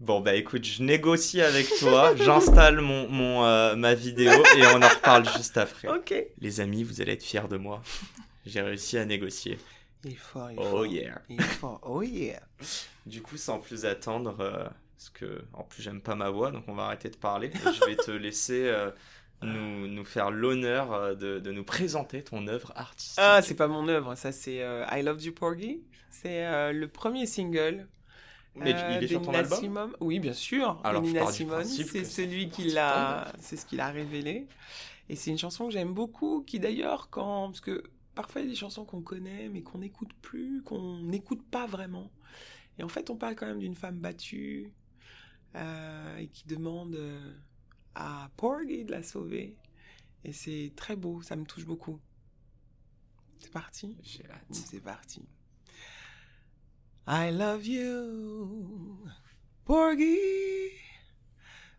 Bon 0.00 0.20
bah 0.20 0.34
écoute, 0.34 0.64
je 0.64 0.82
négocie 0.82 1.42
avec 1.42 1.68
toi, 1.78 2.16
j'installe 2.16 2.80
mon, 2.80 3.06
mon 3.10 3.44
euh, 3.44 3.76
ma 3.76 3.94
vidéo 3.94 4.32
et 4.56 4.66
on 4.74 4.80
en 4.80 4.88
reparle 4.88 5.28
juste 5.36 5.58
après. 5.58 5.88
Ok. 5.94 6.14
Les 6.40 6.60
amis, 6.60 6.84
vous 6.84 7.02
allez 7.02 7.12
être 7.12 7.22
fiers 7.22 7.48
de 7.50 7.58
moi. 7.58 7.82
J'ai 8.46 8.62
réussi 8.62 8.96
à 8.96 9.04
négocier. 9.04 9.58
Il 10.04 10.16
faut, 10.16 10.48
il 10.48 10.58
oh 10.58 10.86
yeah. 10.86 11.20
Il 11.28 11.38
oh 11.82 12.02
yeah. 12.02 12.40
Du 13.04 13.20
coup, 13.20 13.36
sans 13.36 13.58
plus 13.58 13.84
attendre, 13.84 14.36
euh, 14.40 14.64
parce 14.96 15.10
que 15.10 15.42
en 15.52 15.64
plus 15.64 15.82
j'aime 15.82 16.00
pas 16.00 16.14
ma 16.14 16.30
voix, 16.30 16.50
donc 16.50 16.64
on 16.66 16.74
va 16.74 16.84
arrêter 16.84 17.10
de 17.10 17.16
parler. 17.16 17.50
je 17.54 17.84
vais 17.84 17.96
te 17.96 18.10
laisser 18.10 18.68
euh, 18.68 18.90
nous, 19.42 19.86
nous, 19.86 20.04
faire 20.06 20.30
l'honneur 20.30 21.14
de, 21.14 21.40
de, 21.40 21.52
nous 21.52 21.64
présenter 21.64 22.24
ton 22.24 22.46
œuvre 22.46 22.72
artistique. 22.74 23.18
Ah, 23.18 23.42
c'est 23.42 23.54
pas 23.54 23.68
mon 23.68 23.86
œuvre, 23.86 24.14
ça 24.14 24.32
c'est 24.32 24.64
I 24.90 25.02
Love 25.02 25.22
You 25.22 25.34
Porgy. 25.34 25.82
C'est 26.08 26.72
le 26.72 26.88
premier 26.88 27.26
single 27.26 27.86
mais 28.56 28.70
il 28.70 29.04
est 29.04 29.08
sur 29.08 29.22
ton 29.22 29.32
album 29.32 29.94
Oui, 30.00 30.18
bien 30.18 30.32
sûr. 30.32 30.80
Alors, 30.84 31.02
Nina 31.02 31.26
Simone, 31.26 31.64
c'est 31.64 32.04
celui 32.04 32.48
qui 32.48 32.64
l'a, 32.64 33.32
c'est 33.38 33.56
ce 33.56 33.66
qu'il 33.66 33.80
a 33.80 33.90
révélé. 33.90 34.46
Et 35.08 35.16
c'est 35.16 35.30
une 35.30 35.38
chanson 35.38 35.66
que 35.66 35.72
j'aime 35.72 35.92
beaucoup, 35.92 36.44
qui 36.46 36.60
d'ailleurs, 36.60 37.10
quand, 37.10 37.48
parce 37.48 37.60
que 37.60 37.82
parfois 38.14 38.42
il 38.42 38.44
y 38.44 38.46
a 38.48 38.50
des 38.50 38.56
chansons 38.56 38.84
qu'on 38.84 39.02
connaît, 39.02 39.48
mais 39.48 39.62
qu'on 39.62 39.78
n'écoute 39.78 40.12
plus, 40.22 40.62
qu'on 40.62 40.98
n'écoute 41.00 41.42
pas 41.50 41.66
vraiment. 41.66 42.10
Et 42.78 42.84
en 42.84 42.88
fait, 42.88 43.10
on 43.10 43.16
parle 43.16 43.34
quand 43.34 43.46
même 43.46 43.58
d'une 43.58 43.74
femme 43.74 43.98
battue 43.98 44.72
euh, 45.56 46.16
et 46.16 46.28
qui 46.28 46.46
demande 46.46 46.94
euh, 46.94 47.34
à 47.94 48.30
Porgy 48.36 48.84
de 48.84 48.92
la 48.92 49.02
sauver. 49.02 49.56
Et 50.24 50.32
c'est 50.32 50.72
très 50.76 50.96
beau, 50.96 51.22
ça 51.22 51.34
me 51.34 51.44
touche 51.44 51.66
beaucoup. 51.66 51.98
C'est 53.40 53.50
parti? 53.50 53.96
J'ai 54.02 54.24
hâte. 54.30 54.46
C'est 54.50 54.80
parti. 54.80 55.22
I 57.10 57.30
love 57.30 57.64
you, 57.64 59.10
Porgy. 59.64 60.70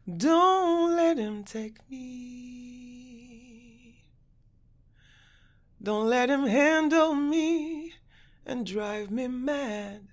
Don't 0.06 0.94
let 0.94 1.18
him 1.18 1.46
take 1.46 1.78
me. 1.90 3.24
Don't 5.82 6.10
let 6.10 6.30
him 6.30 6.48
handle 6.48 7.16
me 7.16 7.94
and 8.46 8.66
drive 8.66 9.10
me 9.10 9.30
mad. 9.30 10.10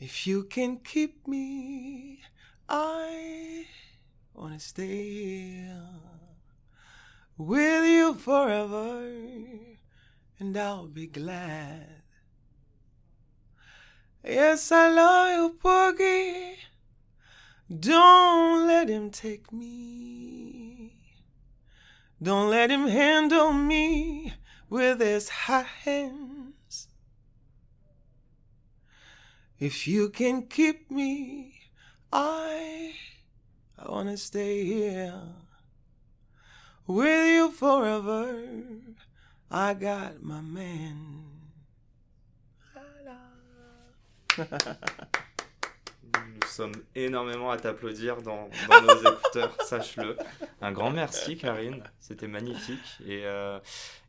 If 0.00 0.26
you 0.26 0.42
can 0.42 0.78
keep 0.78 1.28
me, 1.28 2.24
I 2.68 3.66
wanna 4.34 4.58
stay 4.58 5.70
with 7.36 7.84
you 7.84 8.14
forever 8.14 9.77
and 10.38 10.56
I'll 10.56 10.86
be 10.86 11.06
glad. 11.06 12.02
Yes, 14.24 14.70
I 14.72 14.88
love 14.88 15.30
you, 15.32 15.58
Porgy. 15.58 16.56
Don't 17.68 18.66
let 18.66 18.88
him 18.88 19.10
take 19.10 19.52
me. 19.52 20.94
Don't 22.22 22.50
let 22.50 22.70
him 22.70 22.88
handle 22.88 23.52
me 23.52 24.32
with 24.68 25.00
his 25.00 25.28
hot 25.28 25.66
hands. 25.84 26.88
If 29.58 29.86
you 29.88 30.08
can 30.08 30.46
keep 30.46 30.90
me, 30.90 31.60
I, 32.12 32.94
I 33.78 33.90
wanna 33.90 34.16
stay 34.16 34.64
here 34.64 35.20
with 36.86 37.26
you 37.26 37.50
forever. 37.50 38.46
I 39.50 39.74
got 39.74 40.22
my 40.22 40.42
man. 40.42 41.24
Nous 46.16 46.48
sommes 46.48 46.74
énormément 46.94 47.50
à 47.50 47.56
t'applaudir 47.56 48.20
dans, 48.20 48.50
dans 48.68 48.82
nos 48.82 49.00
écouteurs, 49.12 49.56
sache-le. 49.64 50.18
Un 50.60 50.72
grand 50.72 50.90
merci, 50.90 51.36
Karine. 51.38 51.82
C'était 51.98 52.28
magnifique. 52.28 52.98
Et, 53.06 53.22
euh, 53.24 53.58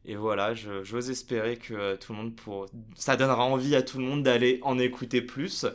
et 0.06 0.15
voilà, 0.15 0.54
j'ose 0.54 1.10
espérer 1.10 1.56
que 1.56 1.95
tout 1.95 2.12
le 2.12 2.19
monde, 2.19 2.36
pour... 2.36 2.67
ça 2.95 3.15
donnera 3.15 3.45
envie 3.45 3.75
à 3.75 3.82
tout 3.82 3.97
le 3.97 4.04
monde 4.04 4.23
d'aller 4.23 4.60
en 4.63 4.78
écouter 4.78 5.21
plus. 5.21 5.65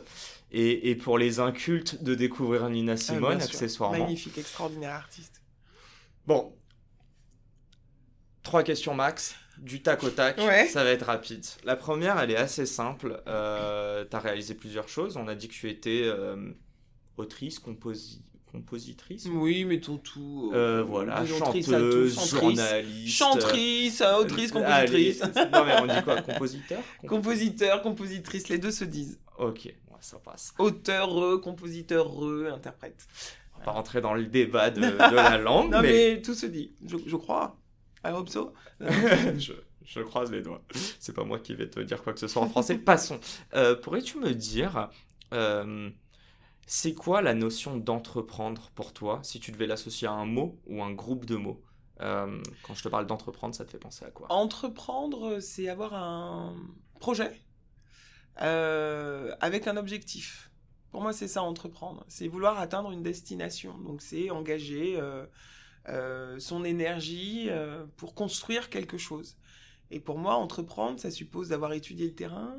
Et, 0.51 0.91
et, 0.91 0.95
pour 0.95 1.17
les 1.17 1.39
incultes, 1.39 2.03
de 2.03 2.13
découvrir 2.13 2.69
Nina 2.69 2.93
ah, 2.93 2.97
Simone, 2.97 3.41
accessoirement. 3.41 3.97
Magnifique, 3.97 4.37
extraordinaire 4.37 4.93
artiste. 4.93 5.41
Bon. 6.27 6.53
Trois 8.43 8.61
questions 8.63 8.93
max 8.93 9.35
du 9.59 9.81
tac 9.81 10.03
au 10.03 10.09
tac, 10.09 10.39
ça 10.69 10.83
va 10.83 10.91
être 10.91 11.05
rapide. 11.05 11.45
La 11.63 11.75
première, 11.75 12.19
elle 12.19 12.31
est 12.31 12.37
assez 12.37 12.65
simple. 12.65 13.21
Euh, 13.27 14.05
tu 14.09 14.15
as 14.15 14.19
réalisé 14.19 14.53
plusieurs 14.53 14.89
choses. 14.89 15.17
On 15.17 15.27
a 15.27 15.35
dit 15.35 15.47
que 15.47 15.53
tu 15.53 15.69
étais 15.69 16.03
euh, 16.03 16.51
autrice, 17.17 17.59
compositrice. 17.59 19.27
Oui, 19.31 19.65
mettons 19.65 19.97
tout. 19.97 20.51
Euh, 20.53 20.83
voilà, 20.83 21.25
chanteuse, 21.25 22.29
journaliste. 22.29 23.15
Chantrice, 23.15 24.01
autrice, 24.01 24.51
compositrice. 24.51 25.21
non, 25.53 25.65
mais 25.65 25.75
on 25.81 25.87
dit 25.87 26.03
quoi 26.03 26.21
Compositeur 26.21 26.81
Compositeur, 27.07 27.81
compositrice, 27.81 28.49
les 28.49 28.57
deux 28.57 28.71
se 28.71 28.83
disent. 28.83 29.19
Ok, 29.37 29.73
ça 30.01 30.17
passe. 30.19 30.53
Auteur, 30.57 31.41
compositeur, 31.41 32.11
interprète. 32.53 33.07
On 33.55 33.59
va 33.59 33.65
pas 33.65 33.71
rentrer 33.71 34.01
dans 34.01 34.13
le 34.13 34.25
débat 34.25 34.69
de, 34.69 34.81
la 34.81 35.37
langue. 35.39 35.71
non, 35.71 35.81
mais... 35.81 36.21
tout 36.21 36.33
se 36.33 36.45
dit, 36.45 36.73
je 36.85 37.15
crois. 37.15 37.57
I 38.05 38.11
hope 38.11 38.29
so. 38.29 38.53
je, 38.79 39.99
croise 40.01 40.31
les 40.31 40.41
doigts. 40.41 40.61
C'est 40.99 41.13
pas 41.13 41.23
moi 41.23 41.39
qui 41.39 41.55
vais 41.55 41.69
te 41.69 41.79
dire 41.79 42.03
quoi 42.03 42.13
que 42.13 42.19
ce 42.19 42.27
soit 42.27 42.41
en 42.41 42.49
français. 42.49 42.77
Passons. 42.85 43.19
Euh, 43.55 43.75
pourrais-tu 43.75 44.19
me 44.19 44.33
dire, 44.33 44.89
euh, 45.33 45.89
c'est 46.67 46.93
quoi 46.93 47.21
la 47.21 47.33
notion 47.33 47.77
d'entreprendre 47.77 48.69
pour 48.75 48.93
toi, 48.93 49.19
si 49.23 49.39
tu 49.39 49.51
devais 49.51 49.65
l'associer 49.65 50.07
à 50.07 50.11
un 50.11 50.25
mot 50.25 50.59
ou 50.67 50.83
un 50.83 50.91
groupe 50.91 51.25
de 51.25 51.35
mots? 51.35 51.63
Euh, 52.01 52.41
Quand 52.63 52.75
je 52.75 52.83
te 52.83 52.89
parle 52.89 53.07
d'entreprendre, 53.07 53.55
ça 53.55 53.65
te 53.65 53.71
fait 53.71 53.79
penser 53.79 54.05
à 54.05 54.11
quoi? 54.11 54.31
Entreprendre, 54.31 55.39
c'est 55.39 55.67
avoir 55.67 55.93
un 55.93 56.55
projet 56.99 57.41
avec 58.37 59.67
un 59.67 59.77
objectif. 59.77 60.51
Pour 60.91 61.01
moi, 61.01 61.11
c'est 61.11 61.27
ça, 61.27 61.41
entreprendre. 61.41 62.05
C'est 62.07 62.27
vouloir 62.27 62.59
atteindre 62.59 62.91
une 62.91 63.01
destination. 63.01 63.77
Donc, 63.79 64.01
c'est 64.01 64.29
engager 64.29 65.01
euh, 65.87 66.39
son 66.39 66.63
énergie 66.63 67.47
euh, 67.49 67.85
pour 67.97 68.15
construire 68.15 68.69
quelque 68.69 68.97
chose. 68.97 69.37
Et 69.91 69.99
pour 69.99 70.17
moi, 70.17 70.35
entreprendre, 70.35 70.99
ça 70.99 71.11
suppose 71.11 71.49
d'avoir 71.49 71.73
étudié 71.73 72.07
le 72.07 72.15
terrain, 72.15 72.57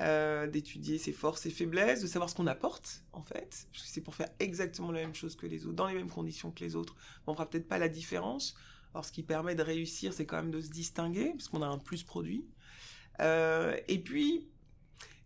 euh, 0.00 0.48
d'étudier 0.48 0.98
ses 0.98 1.12
forces 1.12 1.46
et 1.46 1.50
faiblesses, 1.50 2.02
de 2.02 2.08
savoir 2.08 2.28
ce 2.28 2.34
qu'on 2.34 2.48
apporte, 2.48 3.04
en 3.12 3.22
fait. 3.22 3.68
C'est 3.72 4.00
pour 4.00 4.16
faire 4.16 4.28
exactement 4.40 4.90
la 4.90 5.00
même 5.00 5.14
chose 5.14 5.36
que 5.36 5.46
les 5.46 5.66
autres, 5.66 5.76
dans 5.76 5.86
les 5.86 5.94
mêmes 5.94 6.10
conditions 6.10 6.50
que 6.50 6.64
les 6.64 6.74
autres. 6.74 6.96
On 7.28 7.34
fera 7.34 7.48
peut-être 7.48 7.68
pas 7.68 7.78
la 7.78 7.88
différence. 7.88 8.56
Alors, 8.92 9.04
ce 9.04 9.12
qui 9.12 9.22
permet 9.22 9.54
de 9.54 9.62
réussir, 9.62 10.12
c'est 10.12 10.26
quand 10.26 10.36
même 10.36 10.50
de 10.50 10.60
se 10.60 10.70
distinguer, 10.70 11.30
parce 11.30 11.48
qu'on 11.48 11.62
a 11.62 11.66
un 11.66 11.78
plus 11.78 12.02
produit. 12.02 12.44
et 13.20 14.02
puis, 14.04 14.48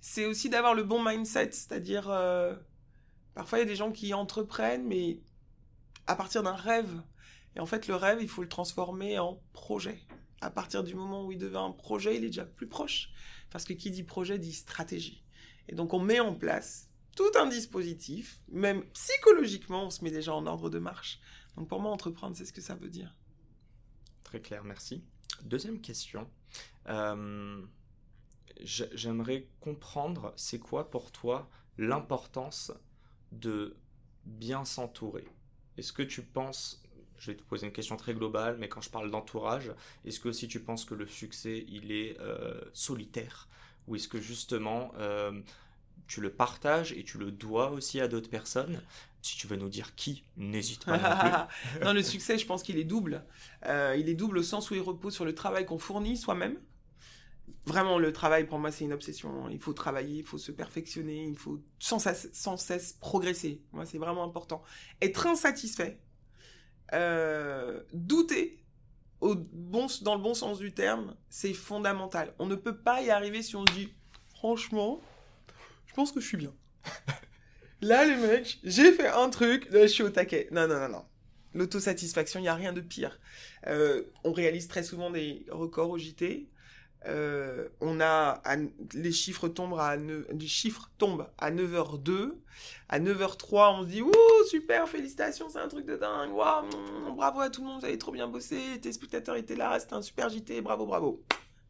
c'est 0.00 0.26
aussi 0.26 0.50
d'avoir 0.50 0.74
le 0.74 0.84
bon 0.84 1.02
mindset, 1.02 1.52
c'est-à-dire, 1.52 2.04
parfois 3.34 3.58
il 3.58 3.62
y 3.62 3.64
a 3.64 3.68
des 3.68 3.76
gens 3.76 3.90
qui 3.90 4.12
entreprennent, 4.12 4.86
mais 4.86 5.20
à 6.06 6.16
partir 6.16 6.42
d'un 6.42 6.54
rêve. 6.54 7.02
Et 7.54 7.60
en 7.60 7.66
fait, 7.66 7.88
le 7.88 7.94
rêve, 7.94 8.18
il 8.20 8.28
faut 8.28 8.42
le 8.42 8.48
transformer 8.48 9.18
en 9.18 9.40
projet. 9.52 10.00
À 10.40 10.50
partir 10.50 10.84
du 10.84 10.94
moment 10.94 11.24
où 11.24 11.32
il 11.32 11.38
devient 11.38 11.56
un 11.56 11.72
projet, 11.72 12.16
il 12.16 12.24
est 12.24 12.28
déjà 12.28 12.44
plus 12.44 12.68
proche. 12.68 13.10
Parce 13.50 13.64
que 13.64 13.72
qui 13.72 13.90
dit 13.90 14.02
projet 14.02 14.38
dit 14.38 14.52
stratégie. 14.52 15.24
Et 15.68 15.74
donc, 15.74 15.94
on 15.94 16.00
met 16.00 16.20
en 16.20 16.34
place 16.34 16.90
tout 17.16 17.30
un 17.38 17.46
dispositif, 17.46 18.42
même 18.48 18.84
psychologiquement, 18.90 19.86
on 19.86 19.90
se 19.90 20.04
met 20.04 20.10
déjà 20.10 20.34
en 20.34 20.46
ordre 20.46 20.68
de 20.68 20.78
marche. 20.78 21.18
Donc, 21.56 21.68
pour 21.68 21.80
moi, 21.80 21.90
entreprendre, 21.90 22.36
c'est 22.36 22.44
ce 22.44 22.52
que 22.52 22.60
ça 22.60 22.74
veut 22.74 22.90
dire. 22.90 23.16
Très 24.22 24.40
clair, 24.40 24.64
merci. 24.64 25.02
Deuxième 25.42 25.80
question. 25.80 26.30
Euh, 26.88 27.62
j'aimerais 28.60 29.48
comprendre, 29.60 30.34
c'est 30.36 30.58
quoi 30.58 30.90
pour 30.90 31.10
toi 31.10 31.48
l'importance 31.78 32.72
de 33.32 33.76
bien 34.24 34.64
s'entourer? 34.64 35.26
Est-ce 35.78 35.92
que 35.92 36.02
tu 36.02 36.22
penses, 36.22 36.82
je 37.18 37.30
vais 37.30 37.36
te 37.36 37.42
poser 37.42 37.66
une 37.66 37.72
question 37.72 37.96
très 37.96 38.14
globale, 38.14 38.56
mais 38.58 38.68
quand 38.68 38.80
je 38.80 38.90
parle 38.90 39.10
d'entourage, 39.10 39.72
est-ce 40.04 40.20
que 40.20 40.32
si 40.32 40.48
tu 40.48 40.60
penses 40.60 40.84
que 40.84 40.94
le 40.94 41.06
succès, 41.06 41.64
il 41.68 41.92
est 41.92 42.18
euh, 42.20 42.60
solitaire? 42.72 43.48
Ou 43.86 43.96
est-ce 43.96 44.08
que 44.08 44.20
justement, 44.20 44.92
euh, 44.98 45.32
tu 46.06 46.20
le 46.20 46.30
partages 46.30 46.92
et 46.92 47.04
tu 47.04 47.18
le 47.18 47.30
dois 47.30 47.70
aussi 47.70 48.00
à 48.00 48.08
d'autres 48.08 48.30
personnes? 48.30 48.80
Si 49.22 49.36
tu 49.36 49.46
veux 49.48 49.56
nous 49.56 49.68
dire 49.68 49.94
qui, 49.96 50.22
n'hésite 50.36 50.84
pas 50.84 51.48
non 51.82 51.92
le 51.92 52.02
succès, 52.02 52.38
je 52.38 52.46
pense 52.46 52.62
qu'il 52.62 52.78
est 52.78 52.84
double. 52.84 53.24
Euh, 53.64 53.96
il 53.98 54.08
est 54.08 54.14
double 54.14 54.38
au 54.38 54.42
sens 54.42 54.70
où 54.70 54.74
il 54.74 54.80
repose 54.80 55.14
sur 55.14 55.24
le 55.24 55.34
travail 55.34 55.66
qu'on 55.66 55.78
fournit 55.78 56.16
soi-même, 56.16 56.56
Vraiment, 57.66 57.98
le 57.98 58.12
travail, 58.12 58.46
pour 58.46 58.60
moi, 58.60 58.70
c'est 58.70 58.84
une 58.84 58.92
obsession. 58.92 59.48
Il 59.48 59.58
faut 59.58 59.72
travailler, 59.72 60.20
il 60.20 60.24
faut 60.24 60.38
se 60.38 60.52
perfectionner, 60.52 61.24
il 61.24 61.36
faut 61.36 61.60
sans 61.80 61.98
cesse, 61.98 62.92
progresser. 63.00 63.60
Moi, 63.72 63.84
c'est 63.86 63.98
vraiment 63.98 64.22
important. 64.22 64.62
Être 65.02 65.26
insatisfait, 65.26 66.00
euh, 66.92 67.82
douter 67.92 68.62
au 69.20 69.34
bon, 69.34 69.88
dans 70.02 70.14
le 70.14 70.22
bon 70.22 70.34
sens 70.34 70.58
du 70.58 70.72
terme, 70.72 71.16
c'est 71.28 71.54
fondamental. 71.54 72.34
On 72.38 72.46
ne 72.46 72.54
peut 72.54 72.76
pas 72.76 73.02
y 73.02 73.10
arriver 73.10 73.42
si 73.42 73.56
on 73.56 73.66
se 73.66 73.72
dit, 73.72 73.92
franchement, 74.28 75.00
je 75.86 75.94
pense 75.94 76.12
que 76.12 76.20
je 76.20 76.26
suis 76.26 76.36
bien. 76.36 76.54
là, 77.80 78.04
les 78.04 78.14
mecs, 78.14 78.60
j'ai 78.62 78.92
fait 78.92 79.08
un 79.08 79.28
truc, 79.28 79.66
là, 79.72 79.82
je 79.82 79.92
suis 79.92 80.04
au 80.04 80.10
taquet. 80.10 80.46
Non, 80.52 80.68
non, 80.68 80.78
non, 80.78 80.88
non. 80.88 81.04
L'autosatisfaction, 81.52 82.38
il 82.38 82.42
n'y 82.44 82.48
a 82.48 82.54
rien 82.54 82.72
de 82.72 82.80
pire. 82.80 83.18
Euh, 83.66 84.04
on 84.22 84.32
réalise 84.32 84.68
très 84.68 84.84
souvent 84.84 85.10
des 85.10 85.46
records 85.50 85.90
au 85.90 85.98
JT. 85.98 86.48
Euh, 87.06 87.68
on 87.80 88.00
a 88.00 88.42
les 88.94 89.12
chiffres 89.12 89.46
tombent 89.46 89.78
à 89.78 89.96
les 89.96 90.46
chiffres 90.46 90.90
tombent 90.98 91.28
à 91.38 91.52
9h02 91.52 92.32
à 92.88 92.98
9h03 92.98 93.78
on 93.78 93.82
se 93.84 93.88
dit 93.88 94.02
ouh 94.02 94.12
super 94.50 94.88
félicitations 94.88 95.48
c'est 95.48 95.60
un 95.60 95.68
truc 95.68 95.86
de 95.86 95.96
dingue 95.96 96.32
waouh 96.32 96.66
bravo 97.14 97.40
à 97.40 97.50
tout 97.50 97.60
le 97.60 97.68
monde 97.68 97.80
vous 97.80 97.86
avez 97.86 97.98
trop 97.98 98.10
bien 98.10 98.26
bossé 98.26 98.58
tes 98.82 98.92
spectateurs 98.92 99.36
étaient 99.36 99.54
là 99.54 99.78
c'était 99.78 99.94
un 99.94 100.02
super 100.02 100.28
JT 100.30 100.62
bravo 100.62 100.84
bravo. 100.84 101.22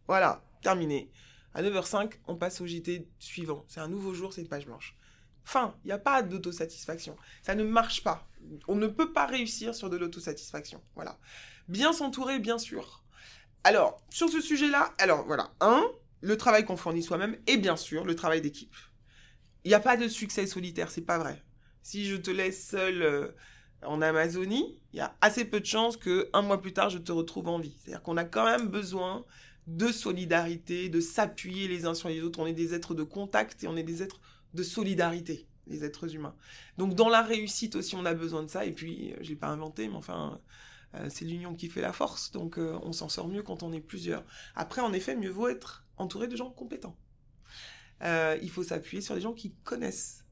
Voilà 0.06 0.42
terminé. 0.62 1.10
À 1.54 1.62
9h05 1.62 2.12
on 2.26 2.36
passe 2.36 2.60
au 2.60 2.66
JT 2.66 3.08
suivant. 3.18 3.64
C'est 3.68 3.80
un 3.80 3.88
nouveau 3.88 4.14
jour 4.14 4.32
c'est 4.32 4.40
une 4.40 4.48
page 4.48 4.66
blanche. 4.66 4.96
Fin 5.44 5.74
il 5.84 5.88
n'y 5.88 5.92
a 5.92 5.98
pas 5.98 6.22
d'autosatisfaction. 6.22 7.16
Ça 7.42 7.54
ne 7.54 7.64
marche 7.64 8.02
pas. 8.02 8.26
On 8.68 8.74
ne 8.76 8.86
peut 8.86 9.12
pas 9.12 9.26
réussir 9.26 9.74
sur 9.74 9.90
de 9.90 9.96
l'autosatisfaction. 9.96 10.82
Voilà. 10.94 11.18
Bien 11.68 11.92
s'entourer 11.92 12.38
bien 12.38 12.58
sûr 12.58 13.04
alors, 13.64 14.00
sur 14.10 14.28
ce 14.28 14.40
sujet-là, 14.40 14.94
alors 14.98 15.24
voilà, 15.26 15.50
un, 15.60 15.82
le 16.20 16.36
travail 16.36 16.64
qu'on 16.64 16.76
fournit 16.76 17.02
soi-même 17.02 17.36
et 17.46 17.56
bien 17.56 17.76
sûr 17.76 18.04
le 18.04 18.14
travail 18.14 18.40
d'équipe. 18.40 18.74
Il 19.64 19.68
n'y 19.68 19.74
a 19.74 19.80
pas 19.80 19.96
de 19.96 20.08
succès 20.08 20.46
solitaire, 20.46 20.90
c'est 20.90 21.02
pas 21.02 21.18
vrai. 21.18 21.42
Si 21.82 22.04
je 22.04 22.16
te 22.16 22.30
laisse 22.30 22.68
seul 22.68 23.02
euh, 23.02 23.28
en 23.82 24.00
Amazonie, 24.02 24.80
il 24.92 24.98
y 24.98 25.00
a 25.00 25.16
assez 25.20 25.44
peu 25.44 25.60
de 25.60 25.66
chances 25.66 25.96
que 25.96 26.28
un 26.32 26.42
mois 26.42 26.60
plus 26.60 26.72
tard 26.72 26.90
je 26.90 26.98
te 26.98 27.12
retrouve 27.12 27.48
en 27.48 27.58
vie. 27.58 27.76
C'est-à-dire 27.78 28.02
qu'on 28.02 28.16
a 28.16 28.24
quand 28.24 28.44
même 28.44 28.68
besoin 28.68 29.24
de 29.66 29.90
solidarité, 29.90 30.88
de 30.88 31.00
s'appuyer 31.00 31.68
les 31.68 31.86
uns 31.86 31.94
sur 31.94 32.08
les 32.08 32.22
autres. 32.22 32.38
On 32.38 32.46
est 32.46 32.52
des 32.52 32.74
êtres 32.74 32.94
de 32.94 33.02
contact 33.02 33.64
et 33.64 33.68
on 33.68 33.76
est 33.76 33.82
des 33.82 34.02
êtres 34.02 34.20
de 34.54 34.62
solidarité, 34.62 35.46
les 35.66 35.84
êtres 35.84 36.14
humains. 36.14 36.36
Donc 36.78 36.94
dans 36.94 37.08
la 37.08 37.22
réussite 37.22 37.74
aussi, 37.74 37.96
on 37.96 38.04
a 38.04 38.14
besoin 38.14 38.42
de 38.42 38.48
ça. 38.48 38.64
Et 38.64 38.72
puis, 38.72 39.12
euh, 39.12 39.16
je 39.20 39.30
l'ai 39.30 39.36
pas 39.36 39.48
inventé, 39.48 39.88
mais 39.88 39.96
enfin, 39.96 40.38
c'est 41.08 41.24
l'union 41.24 41.54
qui 41.54 41.68
fait 41.68 41.80
la 41.80 41.92
force, 41.92 42.30
donc 42.30 42.58
euh, 42.58 42.78
on 42.82 42.92
s'en 42.92 43.08
sort 43.08 43.28
mieux 43.28 43.42
quand 43.42 43.62
on 43.62 43.72
est 43.72 43.80
plusieurs. 43.80 44.24
Après, 44.54 44.80
en 44.80 44.92
effet, 44.92 45.14
mieux 45.14 45.30
vaut 45.30 45.48
être 45.48 45.84
entouré 45.96 46.26
de 46.26 46.36
gens 46.36 46.50
compétents. 46.50 46.96
Euh, 48.02 48.38
il 48.42 48.50
faut 48.50 48.62
s'appuyer 48.62 49.02
sur 49.02 49.14
des 49.14 49.20
gens 49.20 49.32
qui 49.32 49.54
connaissent, 49.64 50.24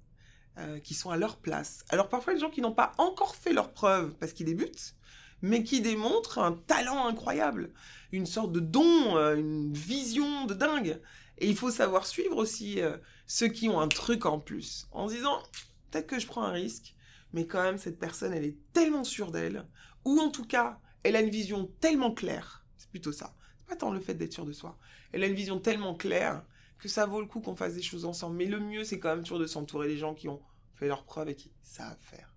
qui 0.84 0.94
sont 0.94 1.10
à 1.10 1.16
leur 1.16 1.38
place. 1.38 1.84
Alors 1.88 2.08
parfois, 2.08 2.32
des 2.32 2.38
gens 2.38 2.50
qui 2.50 2.60
n'ont 2.60 2.74
pas 2.74 2.92
encore 2.98 3.34
fait 3.34 3.52
leur 3.52 3.72
preuve 3.72 4.14
parce 4.14 4.32
qu'ils 4.32 4.46
débutent, 4.46 4.94
mais 5.42 5.64
qui 5.64 5.80
démontrent 5.80 6.38
un 6.38 6.52
talent 6.52 7.08
incroyable, 7.08 7.72
une 8.12 8.24
sorte 8.24 8.52
de 8.52 8.60
don, 8.60 9.16
une 9.34 9.72
vision 9.72 10.46
de 10.46 10.54
dingue. 10.54 11.00
Et 11.38 11.48
il 11.48 11.56
faut 11.56 11.72
savoir 11.72 12.06
suivre 12.06 12.36
aussi 12.36 12.80
ceux 13.26 13.48
qui 13.48 13.68
ont 13.68 13.80
un 13.80 13.88
truc 13.88 14.26
en 14.26 14.38
plus, 14.38 14.86
en 14.92 15.08
se 15.08 15.14
disant, 15.14 15.42
peut-être 15.90 16.06
que 16.06 16.20
je 16.20 16.28
prends 16.28 16.44
un 16.44 16.52
risque, 16.52 16.94
mais 17.32 17.48
quand 17.48 17.62
même, 17.62 17.78
cette 17.78 17.98
personne, 17.98 18.32
elle 18.32 18.44
est 18.44 18.56
tellement 18.72 19.02
sûre 19.02 19.32
d'elle, 19.32 19.66
ou 20.04 20.18
en 20.18 20.30
tout 20.30 20.44
cas, 20.44 20.80
elle 21.02 21.16
a 21.16 21.20
une 21.20 21.30
vision 21.30 21.70
tellement 21.80 22.12
claire, 22.12 22.64
c'est 22.76 22.90
plutôt 22.90 23.12
ça, 23.12 23.34
c'est 23.58 23.66
pas 23.66 23.76
tant 23.76 23.92
le 23.92 24.00
fait 24.00 24.14
d'être 24.14 24.32
sûr 24.32 24.44
de 24.44 24.52
soi, 24.52 24.78
elle 25.12 25.22
a 25.22 25.26
une 25.26 25.34
vision 25.34 25.60
tellement 25.60 25.94
claire 25.94 26.44
que 26.78 26.88
ça 26.88 27.06
vaut 27.06 27.20
le 27.20 27.26
coup 27.26 27.40
qu'on 27.40 27.56
fasse 27.56 27.74
des 27.74 27.82
choses 27.82 28.04
ensemble. 28.04 28.36
Mais 28.36 28.44
le 28.44 28.60
mieux, 28.60 28.84
c'est 28.84 28.98
quand 28.98 29.14
même 29.14 29.24
sûr 29.24 29.38
de 29.38 29.46
s'entourer 29.46 29.88
des 29.88 29.96
gens 29.96 30.12
qui 30.12 30.28
ont 30.28 30.42
fait 30.74 30.86
leurs 30.86 31.04
preuves 31.04 31.30
et 31.30 31.34
qui 31.34 31.50
savent 31.62 31.96
faire. 32.02 32.34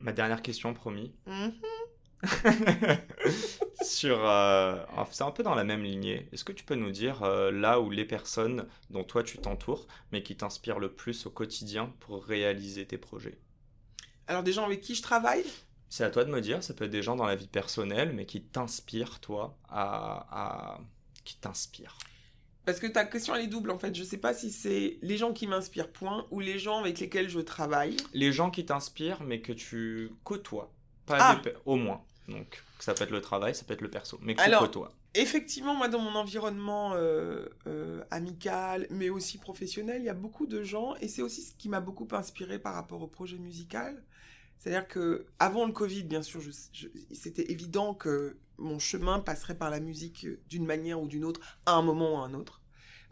Ma 0.00 0.12
dernière 0.12 0.40
question, 0.40 0.72
promis. 0.72 1.14
Mhm. 1.26 1.52
Sur, 3.82 4.18
euh, 4.26 4.82
c'est 5.10 5.24
un 5.24 5.30
peu 5.30 5.42
dans 5.42 5.54
la 5.54 5.64
même 5.64 5.82
lignée. 5.82 6.26
Est-ce 6.32 6.44
que 6.44 6.52
tu 6.52 6.64
peux 6.64 6.74
nous 6.74 6.90
dire 6.90 7.22
euh, 7.22 7.50
là 7.50 7.80
où 7.80 7.90
les 7.90 8.06
personnes 8.06 8.66
dont 8.88 9.04
toi 9.04 9.22
tu 9.22 9.36
t'entoures, 9.36 9.86
mais 10.10 10.22
qui 10.22 10.34
t'inspirent 10.34 10.78
le 10.78 10.90
plus 10.90 11.26
au 11.26 11.30
quotidien 11.30 11.92
pour 12.00 12.24
réaliser 12.24 12.86
tes 12.86 12.96
projets? 12.96 13.38
Alors 14.26 14.42
des 14.42 14.52
gens 14.52 14.64
avec 14.64 14.80
qui 14.80 14.94
je 14.94 15.02
travaille? 15.02 15.44
C'est 15.94 16.02
à 16.02 16.10
toi 16.10 16.24
de 16.24 16.30
me 16.32 16.40
dire. 16.40 16.60
Ça 16.64 16.74
peut 16.74 16.86
être 16.86 16.90
des 16.90 17.04
gens 17.04 17.14
dans 17.14 17.24
la 17.24 17.36
vie 17.36 17.46
personnelle, 17.46 18.12
mais 18.12 18.26
qui 18.26 18.42
t'inspirent 18.42 19.20
toi 19.20 19.56
à, 19.68 20.26
à... 20.28 20.80
qui 21.22 21.36
t'inspirent. 21.36 21.96
Parce 22.64 22.80
que 22.80 22.88
ta 22.88 23.04
question 23.04 23.32
elle 23.36 23.44
est 23.44 23.46
double 23.46 23.70
en 23.70 23.78
fait. 23.78 23.94
Je 23.94 24.02
sais 24.02 24.16
pas 24.16 24.34
si 24.34 24.50
c'est 24.50 24.98
les 25.02 25.16
gens 25.16 25.32
qui 25.32 25.46
m'inspirent 25.46 25.92
point 25.92 26.26
ou 26.32 26.40
les 26.40 26.58
gens 26.58 26.80
avec 26.80 26.98
lesquels 26.98 27.28
je 27.28 27.38
travaille. 27.38 27.96
Les 28.12 28.32
gens 28.32 28.50
qui 28.50 28.66
t'inspirent 28.66 29.22
mais 29.22 29.40
que 29.40 29.52
tu 29.52 30.10
côtoies, 30.24 30.68
pas 31.06 31.18
ah. 31.20 31.42
au 31.64 31.76
moins. 31.76 32.02
Donc 32.26 32.64
ça 32.80 32.92
peut 32.92 33.04
être 33.04 33.12
le 33.12 33.20
travail, 33.20 33.54
ça 33.54 33.62
peut 33.62 33.74
être 33.74 33.80
le 33.80 33.90
perso, 33.90 34.18
mais 34.20 34.34
que 34.34 34.42
tu 34.42 34.56
côtoies. 34.58 34.92
Effectivement, 35.14 35.76
moi 35.76 35.86
dans 35.86 36.00
mon 36.00 36.16
environnement 36.16 36.94
euh, 36.94 37.46
euh, 37.68 38.02
amical, 38.10 38.88
mais 38.90 39.10
aussi 39.10 39.38
professionnel, 39.38 40.02
il 40.02 40.06
y 40.06 40.08
a 40.08 40.14
beaucoup 40.14 40.46
de 40.46 40.64
gens 40.64 40.96
et 40.96 41.06
c'est 41.06 41.22
aussi 41.22 41.42
ce 41.42 41.54
qui 41.54 41.68
m'a 41.68 41.78
beaucoup 41.78 42.08
inspiré 42.10 42.58
par 42.58 42.74
rapport 42.74 43.00
au 43.00 43.06
projet 43.06 43.38
musical. 43.38 44.02
C'est-à-dire 44.64 44.88
que 44.88 45.26
avant 45.38 45.66
le 45.66 45.74
Covid, 45.74 46.04
bien 46.04 46.22
sûr, 46.22 46.40
c'était 47.12 47.52
évident 47.52 47.92
que 47.92 48.38
mon 48.56 48.78
chemin 48.78 49.20
passerait 49.20 49.58
par 49.58 49.68
la 49.68 49.78
musique 49.78 50.26
d'une 50.48 50.64
manière 50.64 51.02
ou 51.02 51.06
d'une 51.06 51.26
autre, 51.26 51.42
à 51.66 51.74
un 51.74 51.82
moment 51.82 52.14
ou 52.14 52.16
à 52.16 52.24
un 52.24 52.32
autre. 52.32 52.62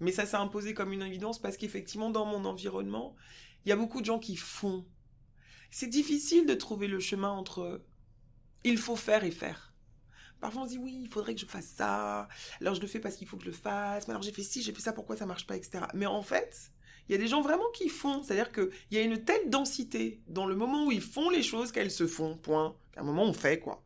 Mais 0.01 0.13
ça 0.13 0.25
s'est 0.25 0.39
imposé 0.39 0.73
comme 0.73 0.95
une 0.95 1.03
évidence 1.03 1.39
parce 1.39 1.59
qu'effectivement, 1.59 2.09
dans 2.09 2.25
mon 2.25 2.47
environnement, 2.47 3.15
il 3.67 3.69
y 3.69 3.73
a 3.73 3.77
beaucoup 3.77 4.01
de 4.01 4.07
gens 4.07 4.19
qui 4.19 4.35
font. 4.35 4.87
C'est 5.71 5.89
difficile 5.89 6.47
de 6.47 6.55
trouver 6.55 6.89
le 6.89 7.01
chemin 7.01 7.29
entre 7.29 7.85
il 8.65 8.79
faut 8.79 8.97
faire 8.97 9.23
et 9.23 9.31
faire. 9.31 9.75
Parfois 10.41 10.63
on 10.63 10.65
se 10.65 10.71
dit 10.71 10.79
oui, 10.79 11.03
il 11.03 11.11
faudrait 11.11 11.35
que 11.35 11.41
je 11.43 11.47
fasse 11.47 11.69
ça. 11.69 12.29
Alors 12.63 12.75
je 12.75 12.81
le 12.81 12.87
fais 12.87 12.99
parce 12.99 13.17
qu'il 13.17 13.29
faut 13.29 13.37
que 13.37 13.45
je 13.45 13.51
le 13.51 13.55
fasse. 13.55 14.09
Mais 14.09 14.13
alors 14.13 14.23
j'ai 14.23 14.33
fait 14.33 14.43
ci, 14.43 14.63
j'ai 14.63 14.73
fait 14.73 14.81
ça, 14.81 14.95
pourquoi 14.95 15.19
ça 15.19 15.27
marche 15.27 15.47
pas, 15.47 15.55
etc. 15.55 15.85
Mais 15.93 16.07
en 16.07 16.23
fait, 16.23 16.72
il 17.09 17.13
y 17.13 17.15
a 17.15 17.19
des 17.19 17.29
gens 17.29 17.41
vraiment 17.41 17.71
qui 17.75 17.89
font. 17.89 18.23
C'est-à-dire 18.23 18.53
qu'il 18.53 18.71
y 18.91 18.99
a 18.99 19.03
une 19.03 19.23
telle 19.25 19.51
densité 19.51 20.21
dans 20.29 20.47
le 20.47 20.55
moment 20.55 20.87
où 20.87 20.93
ils 20.93 21.01
font 21.01 21.31
les 21.31 21.43
choses 21.43 21.73
qu'elles 21.73 21.91
se 21.91 22.07
font. 22.07 22.37
Point. 22.37 22.75
À 22.97 23.01
un 23.01 23.05
moment 23.05 23.25
on 23.25 23.33
fait 23.33 23.59
quoi. 23.59 23.83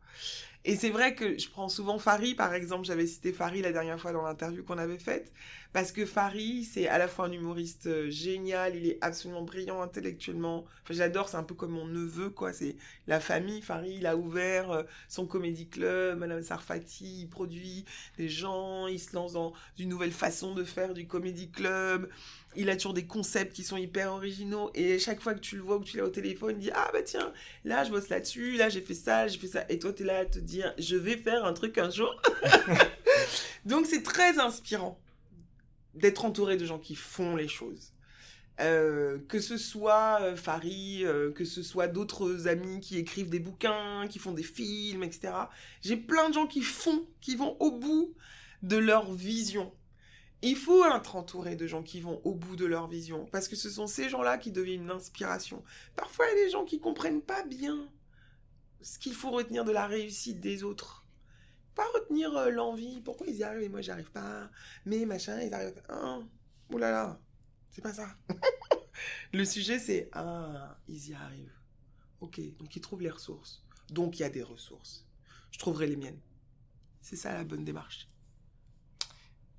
Et 0.65 0.75
c'est 0.75 0.89
vrai 0.89 1.15
que 1.15 1.37
je 1.37 1.49
prends 1.49 1.69
souvent 1.69 1.97
Farid, 1.97 2.35
par 2.35 2.53
exemple, 2.53 2.85
j'avais 2.85 3.07
cité 3.07 3.31
Farid 3.31 3.63
la 3.63 3.71
dernière 3.71 3.97
fois 4.01 4.11
dans 4.11 4.21
l'interview 4.21 4.65
qu'on 4.65 4.77
avait 4.77 4.99
faite, 4.99 5.31
parce 5.73 5.91
que 5.91 6.05
Farid, 6.05 6.65
c'est 6.65 6.87
à 6.87 6.97
la 6.97 7.07
fois 7.07 7.25
un 7.25 7.31
humoriste 7.31 7.87
euh, 7.87 8.09
génial, 8.09 8.75
il 8.75 8.87
est 8.87 8.97
absolument 9.01 9.41
brillant 9.43 9.81
intellectuellement. 9.81 10.65
Enfin, 10.83 10.93
j'adore, 10.93 11.29
c'est 11.29 11.37
un 11.37 11.43
peu 11.43 11.55
comme 11.55 11.71
mon 11.71 11.85
neveu, 11.85 12.29
quoi. 12.29 12.53
C'est 12.53 12.77
la 13.07 13.19
famille. 13.19 13.61
Farid, 13.61 13.95
il 13.97 14.07
a 14.07 14.15
ouvert 14.15 14.71
euh, 14.71 14.83
son 15.07 15.25
comédie 15.25 15.67
club, 15.67 16.17
Madame 16.19 16.41
Sarfati, 16.41 17.21
il 17.21 17.27
produit 17.27 17.85
des 18.17 18.29
gens, 18.29 18.87
il 18.87 18.99
se 18.99 19.15
lance 19.15 19.33
dans 19.33 19.53
une 19.77 19.89
nouvelle 19.89 20.11
façon 20.11 20.53
de 20.53 20.63
faire 20.63 20.93
du 20.93 21.07
comédie 21.07 21.51
club 21.51 22.09
il 22.57 22.69
a 22.69 22.75
toujours 22.75 22.93
des 22.93 23.05
concepts 23.05 23.53
qui 23.53 23.63
sont 23.63 23.77
hyper 23.77 24.11
originaux. 24.11 24.71
Et 24.73 24.99
chaque 24.99 25.21
fois 25.21 25.33
que 25.33 25.39
tu 25.39 25.55
le 25.55 25.61
vois 25.61 25.77
ou 25.77 25.79
que 25.81 25.85
tu 25.85 25.97
l'as 25.97 26.05
au 26.05 26.09
téléphone, 26.09 26.55
il 26.57 26.63
dit 26.63 26.71
Ah 26.73 26.89
bah 26.91 27.03
tiens, 27.03 27.31
là 27.63 27.83
je 27.83 27.91
bosse 27.91 28.09
là-dessus, 28.09 28.57
là 28.57 28.67
j'ai 28.69 28.81
fait 28.81 28.95
ça, 28.95 29.27
j'ai 29.27 29.37
fait 29.37 29.47
ça. 29.47 29.65
Et 29.69 29.79
toi, 29.79 29.93
tu 29.93 30.03
es 30.03 30.05
là 30.05 30.19
à 30.19 30.25
te 30.25 30.39
dire 30.39 30.73
Je 30.77 30.95
vais 30.95 31.17
faire 31.17 31.45
un 31.45 31.53
truc 31.53 31.77
un 31.77 31.89
jour. 31.89 32.13
Donc 33.65 33.85
c'est 33.85 34.03
très 34.03 34.39
inspirant 34.39 34.99
d'être 35.99 36.25
entouré 36.25 36.57
de 36.57 36.65
gens 36.65 36.79
qui 36.79 36.95
font 36.95 37.35
les 37.35 37.47
choses. 37.47 37.91
Euh, 38.59 39.19
que 39.27 39.39
ce 39.39 39.55
soit 39.55 40.17
euh, 40.21 40.35
Farid, 40.35 41.05
euh, 41.05 41.31
que 41.31 41.45
ce 41.45 41.61
soit 41.61 41.87
d'autres 41.87 42.47
amis 42.47 42.79
qui 42.79 42.97
écrivent 42.97 43.29
des 43.29 43.39
bouquins, 43.39 44.07
qui 44.09 44.17
font 44.17 44.31
des 44.31 44.43
films, 44.43 45.03
etc. 45.03 45.31
J'ai 45.81 45.95
plein 45.95 46.29
de 46.29 46.33
gens 46.33 46.47
qui 46.47 46.61
font, 46.61 47.05
qui 47.21 47.35
vont 47.35 47.55
au 47.59 47.71
bout 47.71 48.15
de 48.63 48.77
leur 48.77 49.13
vision. 49.13 49.71
Il 50.41 50.55
faut 50.55 50.83
être 50.85 51.15
entouré 51.15 51.55
de 51.55 51.67
gens 51.67 51.83
qui 51.83 51.99
vont 52.01 52.19
au 52.23 52.33
bout 52.33 52.55
de 52.55 52.65
leur 52.65 52.87
vision, 52.87 53.27
parce 53.31 53.47
que 53.47 53.55
ce 53.55 53.69
sont 53.69 53.85
ces 53.85 54.09
gens-là 54.09 54.39
qui 54.39 54.51
deviennent 54.51 54.83
une 54.83 54.91
inspiration. 54.91 55.63
Parfois, 55.95 56.25
il 56.25 56.37
y 56.37 56.41
a 56.41 56.45
des 56.45 56.51
gens 56.51 56.65
qui 56.65 56.79
comprennent 56.79 57.21
pas 57.21 57.43
bien 57.43 57.87
ce 58.81 58.97
qu'il 58.97 59.13
faut 59.13 59.31
retenir 59.31 59.65
de 59.65 59.71
la 59.71 59.85
réussite 59.85 60.39
des 60.39 60.63
autres. 60.63 60.96
Pas 61.77 61.85
retenir 61.93 62.35
euh, 62.35 62.49
l'envie, 62.49 63.01
pourquoi 63.01 63.27
ils 63.27 63.35
y 63.35 63.43
arrivent 63.43 63.61
et 63.61 63.69
moi 63.69 63.81
j'y 63.81 63.91
arrive 63.91 64.11
pas, 64.11 64.49
mais 64.85 65.05
machin, 65.05 65.39
ils 65.41 65.53
arrivent. 65.53 65.81
Ah, 65.87 66.19
oulala, 66.71 66.91
là 66.91 67.03
là, 67.03 67.21
c'est 67.69 67.83
pas 67.83 67.93
ça. 67.93 68.09
Le 69.33 69.45
sujet 69.45 69.77
c'est 69.77 70.09
ah, 70.11 70.79
ils 70.87 71.09
y 71.09 71.13
arrivent. 71.13 71.55
Ok, 72.19 72.41
donc 72.57 72.75
ils 72.75 72.81
trouvent 72.81 73.03
les 73.03 73.11
ressources. 73.11 73.63
Donc 73.91 74.17
il 74.17 74.23
y 74.23 74.25
a 74.25 74.29
des 74.29 74.41
ressources. 74.41 75.07
Je 75.51 75.59
trouverai 75.59 75.85
les 75.85 75.95
miennes. 75.95 76.19
C'est 77.01 77.15
ça 77.15 77.31
la 77.33 77.43
bonne 77.43 77.63
démarche 77.63 78.09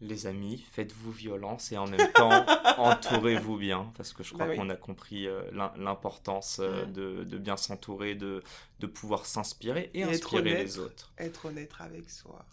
les 0.01 0.27
amis, 0.27 0.65
faites-vous 0.73 1.11
violence 1.11 1.73
et 1.73 1.77
en 1.77 1.87
même 1.87 2.13
temps 2.13 2.45
entourez-vous 2.79 3.57
bien 3.57 3.93
parce 3.97 4.13
que 4.13 4.23
je 4.23 4.33
crois 4.33 4.47
bah 4.47 4.57
qu'on 4.57 4.71
a 4.71 4.77
compris 4.77 5.27
euh, 5.27 5.43
l'importance 5.77 6.61
euh, 6.61 6.85
de, 6.85 7.39
bien 7.39 7.57
s'entourer, 7.57 8.15
de, 8.15 8.43
de 8.79 8.87
pouvoir 8.87 9.27
s'inspirer 9.27 9.91
et, 9.95 10.05
inspirer 10.05 10.63
les 10.63 10.79
autres. 10.79 11.13
Être 11.19 11.47
honnête 11.47 11.73
avec 11.81 12.11
soi. 12.11 12.45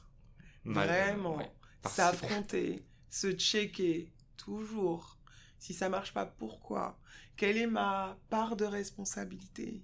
Vraiment. 0.63 1.39
S'affronter, 1.85 2.83
se 3.09 3.31
checker 3.33 4.11
toujours. 4.37 5.17
Si 5.59 5.73
ça 5.73 5.89
marche 5.89 6.13
pas, 6.13 6.25
pourquoi? 6.25 6.97
Quelle 7.37 7.57
est 7.57 7.67
ma 7.67 8.17
part 8.29 8.55
de 8.55 8.65
responsabilité? 8.65 9.83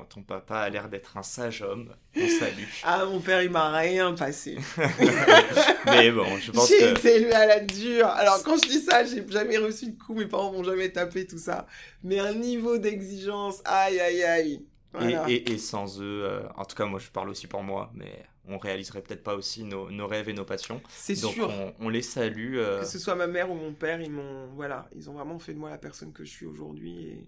ton, 0.10 0.23
papa 0.23 0.60
a 0.60 0.69
l'air 0.69 0.88
d'être 0.88 1.17
un 1.17 1.23
sage 1.23 1.62
homme. 1.62 1.93
On 2.15 2.27
salue. 2.27 2.63
Ah, 2.84 3.05
mon 3.05 3.19
père, 3.19 3.41
il 3.41 3.49
m'a 3.49 3.77
rien 3.77 4.13
passé. 4.13 4.58
Mais 5.86 6.10
bon, 6.12 6.38
je 6.38 6.51
pense 6.51 6.69
que... 6.69 6.77
J'ai 6.77 6.91
été 6.91 7.15
élevé 7.17 7.34
à 7.34 7.45
la 7.45 7.60
dure. 7.60 8.08
Alors, 8.08 8.41
quand 8.43 8.55
je 8.63 8.69
dis 8.69 8.79
ça, 8.79 9.03
j'ai 9.03 9.27
jamais 9.29 9.58
reçu 9.58 9.88
de 9.88 9.97
coups, 9.97 10.19
mes 10.19 10.25
parents 10.25 10.53
m'ont 10.53 10.63
jamais 10.63 10.89
tapé, 10.89 11.27
tout 11.27 11.38
ça. 11.38 11.67
Mais 12.03 12.19
un 12.19 12.34
niveau 12.34 12.77
d'exigence, 12.77 13.62
aïe, 13.65 13.99
aïe, 13.99 14.23
aïe. 14.23 14.65
Et, 14.97 15.58
sans 15.58 16.02
eux, 16.02 16.23
euh, 16.23 16.41
en 16.56 16.65
tout 16.65 16.75
cas, 16.75 16.86
moi 16.86 16.99
je 16.99 17.10
parle 17.10 17.30
aussi 17.30 17.47
pour 17.47 17.63
moi, 17.63 17.91
mais 17.93 18.25
on 18.45 18.58
réaliserait 18.58 19.02
peut-être 19.02 19.23
pas 19.23 19.36
aussi 19.36 19.63
nos, 19.63 19.91
nos, 19.91 20.08
rêves 20.08 20.30
et 20.30 20.34
nos 20.34 20.45
passions. 20.45 20.82
C'est 20.89 21.15
sûr. 21.15 21.49
On, 21.49 21.73
on, 21.80 21.89
les 21.89 22.02
salue. 22.02 22.56
Euh. 22.58 22.80
Que 22.80 22.88
ce 22.88 22.97
soit 22.97 23.15
ma 23.15 23.28
mère 23.28 23.52
ou 23.52 23.56
mon 23.56 23.73
père, 23.73 24.02
ils 24.02 24.12
m'ont, 24.12 24.47
voilà, 24.56 24.89
ils 24.95 25.10
ont 25.10 25.13
vraiment 25.13 25.38
fait 25.38 25.54
de 25.54 25.60
moi 25.60 25.69
la 25.69 25.78
personne 25.78 26.12
que 26.12 26.23
je 26.23 26.30
suis 26.32 26.45
aujourd'hui. 26.45 26.97
Et 27.04 27.28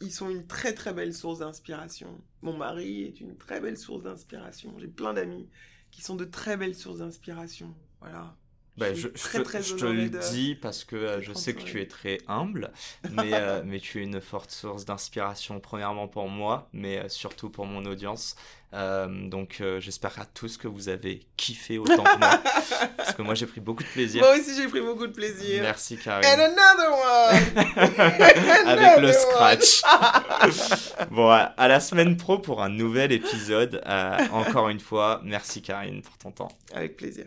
ils 0.00 0.12
sont 0.12 0.30
une 0.30 0.46
très 0.46 0.72
très 0.72 0.92
belle 0.92 1.14
source 1.14 1.40
d'inspiration. 1.40 2.20
Mon 2.42 2.56
mari 2.56 3.02
est 3.02 3.20
une 3.20 3.36
très 3.36 3.60
belle 3.60 3.76
source 3.78 4.04
d'inspiration. 4.04 4.74
J'ai 4.78 4.88
plein 4.88 5.14
d'amis 5.14 5.48
qui 5.90 6.02
sont 6.02 6.16
de 6.16 6.24
très 6.24 6.56
belles 6.56 6.74
sources 6.74 6.98
d'inspiration. 6.98 7.74
Voilà. 8.00 8.36
Bah, 8.78 8.94
je, 8.94 9.08
très, 9.08 9.42
très 9.42 9.60
je 9.60 9.74
te 9.74 9.84
le 9.84 10.08
dis 10.08 10.54
parce 10.54 10.84
que 10.84 10.94
euh, 10.94 11.20
je 11.20 11.32
sais 11.32 11.52
que 11.52 11.62
tu 11.62 11.80
es 11.80 11.86
très 11.86 12.18
humble, 12.28 12.70
mais, 13.10 13.30
euh, 13.32 13.60
mais 13.66 13.80
tu 13.80 14.00
es 14.00 14.04
une 14.04 14.20
forte 14.20 14.52
source 14.52 14.84
d'inspiration, 14.84 15.58
premièrement 15.58 16.06
pour 16.06 16.28
moi, 16.28 16.68
mais 16.72 16.98
euh, 16.98 17.08
surtout 17.08 17.50
pour 17.50 17.66
mon 17.66 17.84
audience. 17.86 18.36
donc 18.72 19.62
j'espère 19.80 20.20
à 20.20 20.26
tous 20.26 20.58
que 20.58 20.68
vous 20.68 20.88
avez 20.88 21.26
kiffé 21.36 21.78
autant 21.78 22.04
que 22.04 22.18
moi, 22.18 22.40
parce 22.96 23.14
que 23.14 23.22
moi 23.22 23.34
j'ai 23.34 23.46
pris 23.46 23.60
beaucoup 23.60 23.82
de 23.82 23.88
plaisir. 23.88 24.22
Moi 24.22 24.36
aussi 24.36 24.54
j'ai 24.54 24.68
pris 24.68 24.80
beaucoup 24.80 25.08
de 25.08 25.12
plaisir. 25.12 25.62
Merci 25.62 25.96
Karine. 25.96 26.24
And 26.28 26.40
another 26.40 26.92
one 26.92 28.68
Avec 28.68 29.00
le 29.00 29.12
scratch. 29.12 29.82
bon, 31.10 31.30
à 31.30 31.68
la 31.68 31.80
semaine 31.80 32.16
pro 32.16 32.38
pour 32.38 32.62
un 32.62 32.68
nouvel 32.68 33.10
épisode. 33.10 33.82
encore 34.30 34.68
une 34.68 34.80
fois, 34.80 35.20
merci 35.24 35.62
Karine 35.62 36.00
pour 36.02 36.16
ton 36.16 36.30
temps. 36.30 36.52
Avec 36.72 36.96
plaisir. 36.96 37.26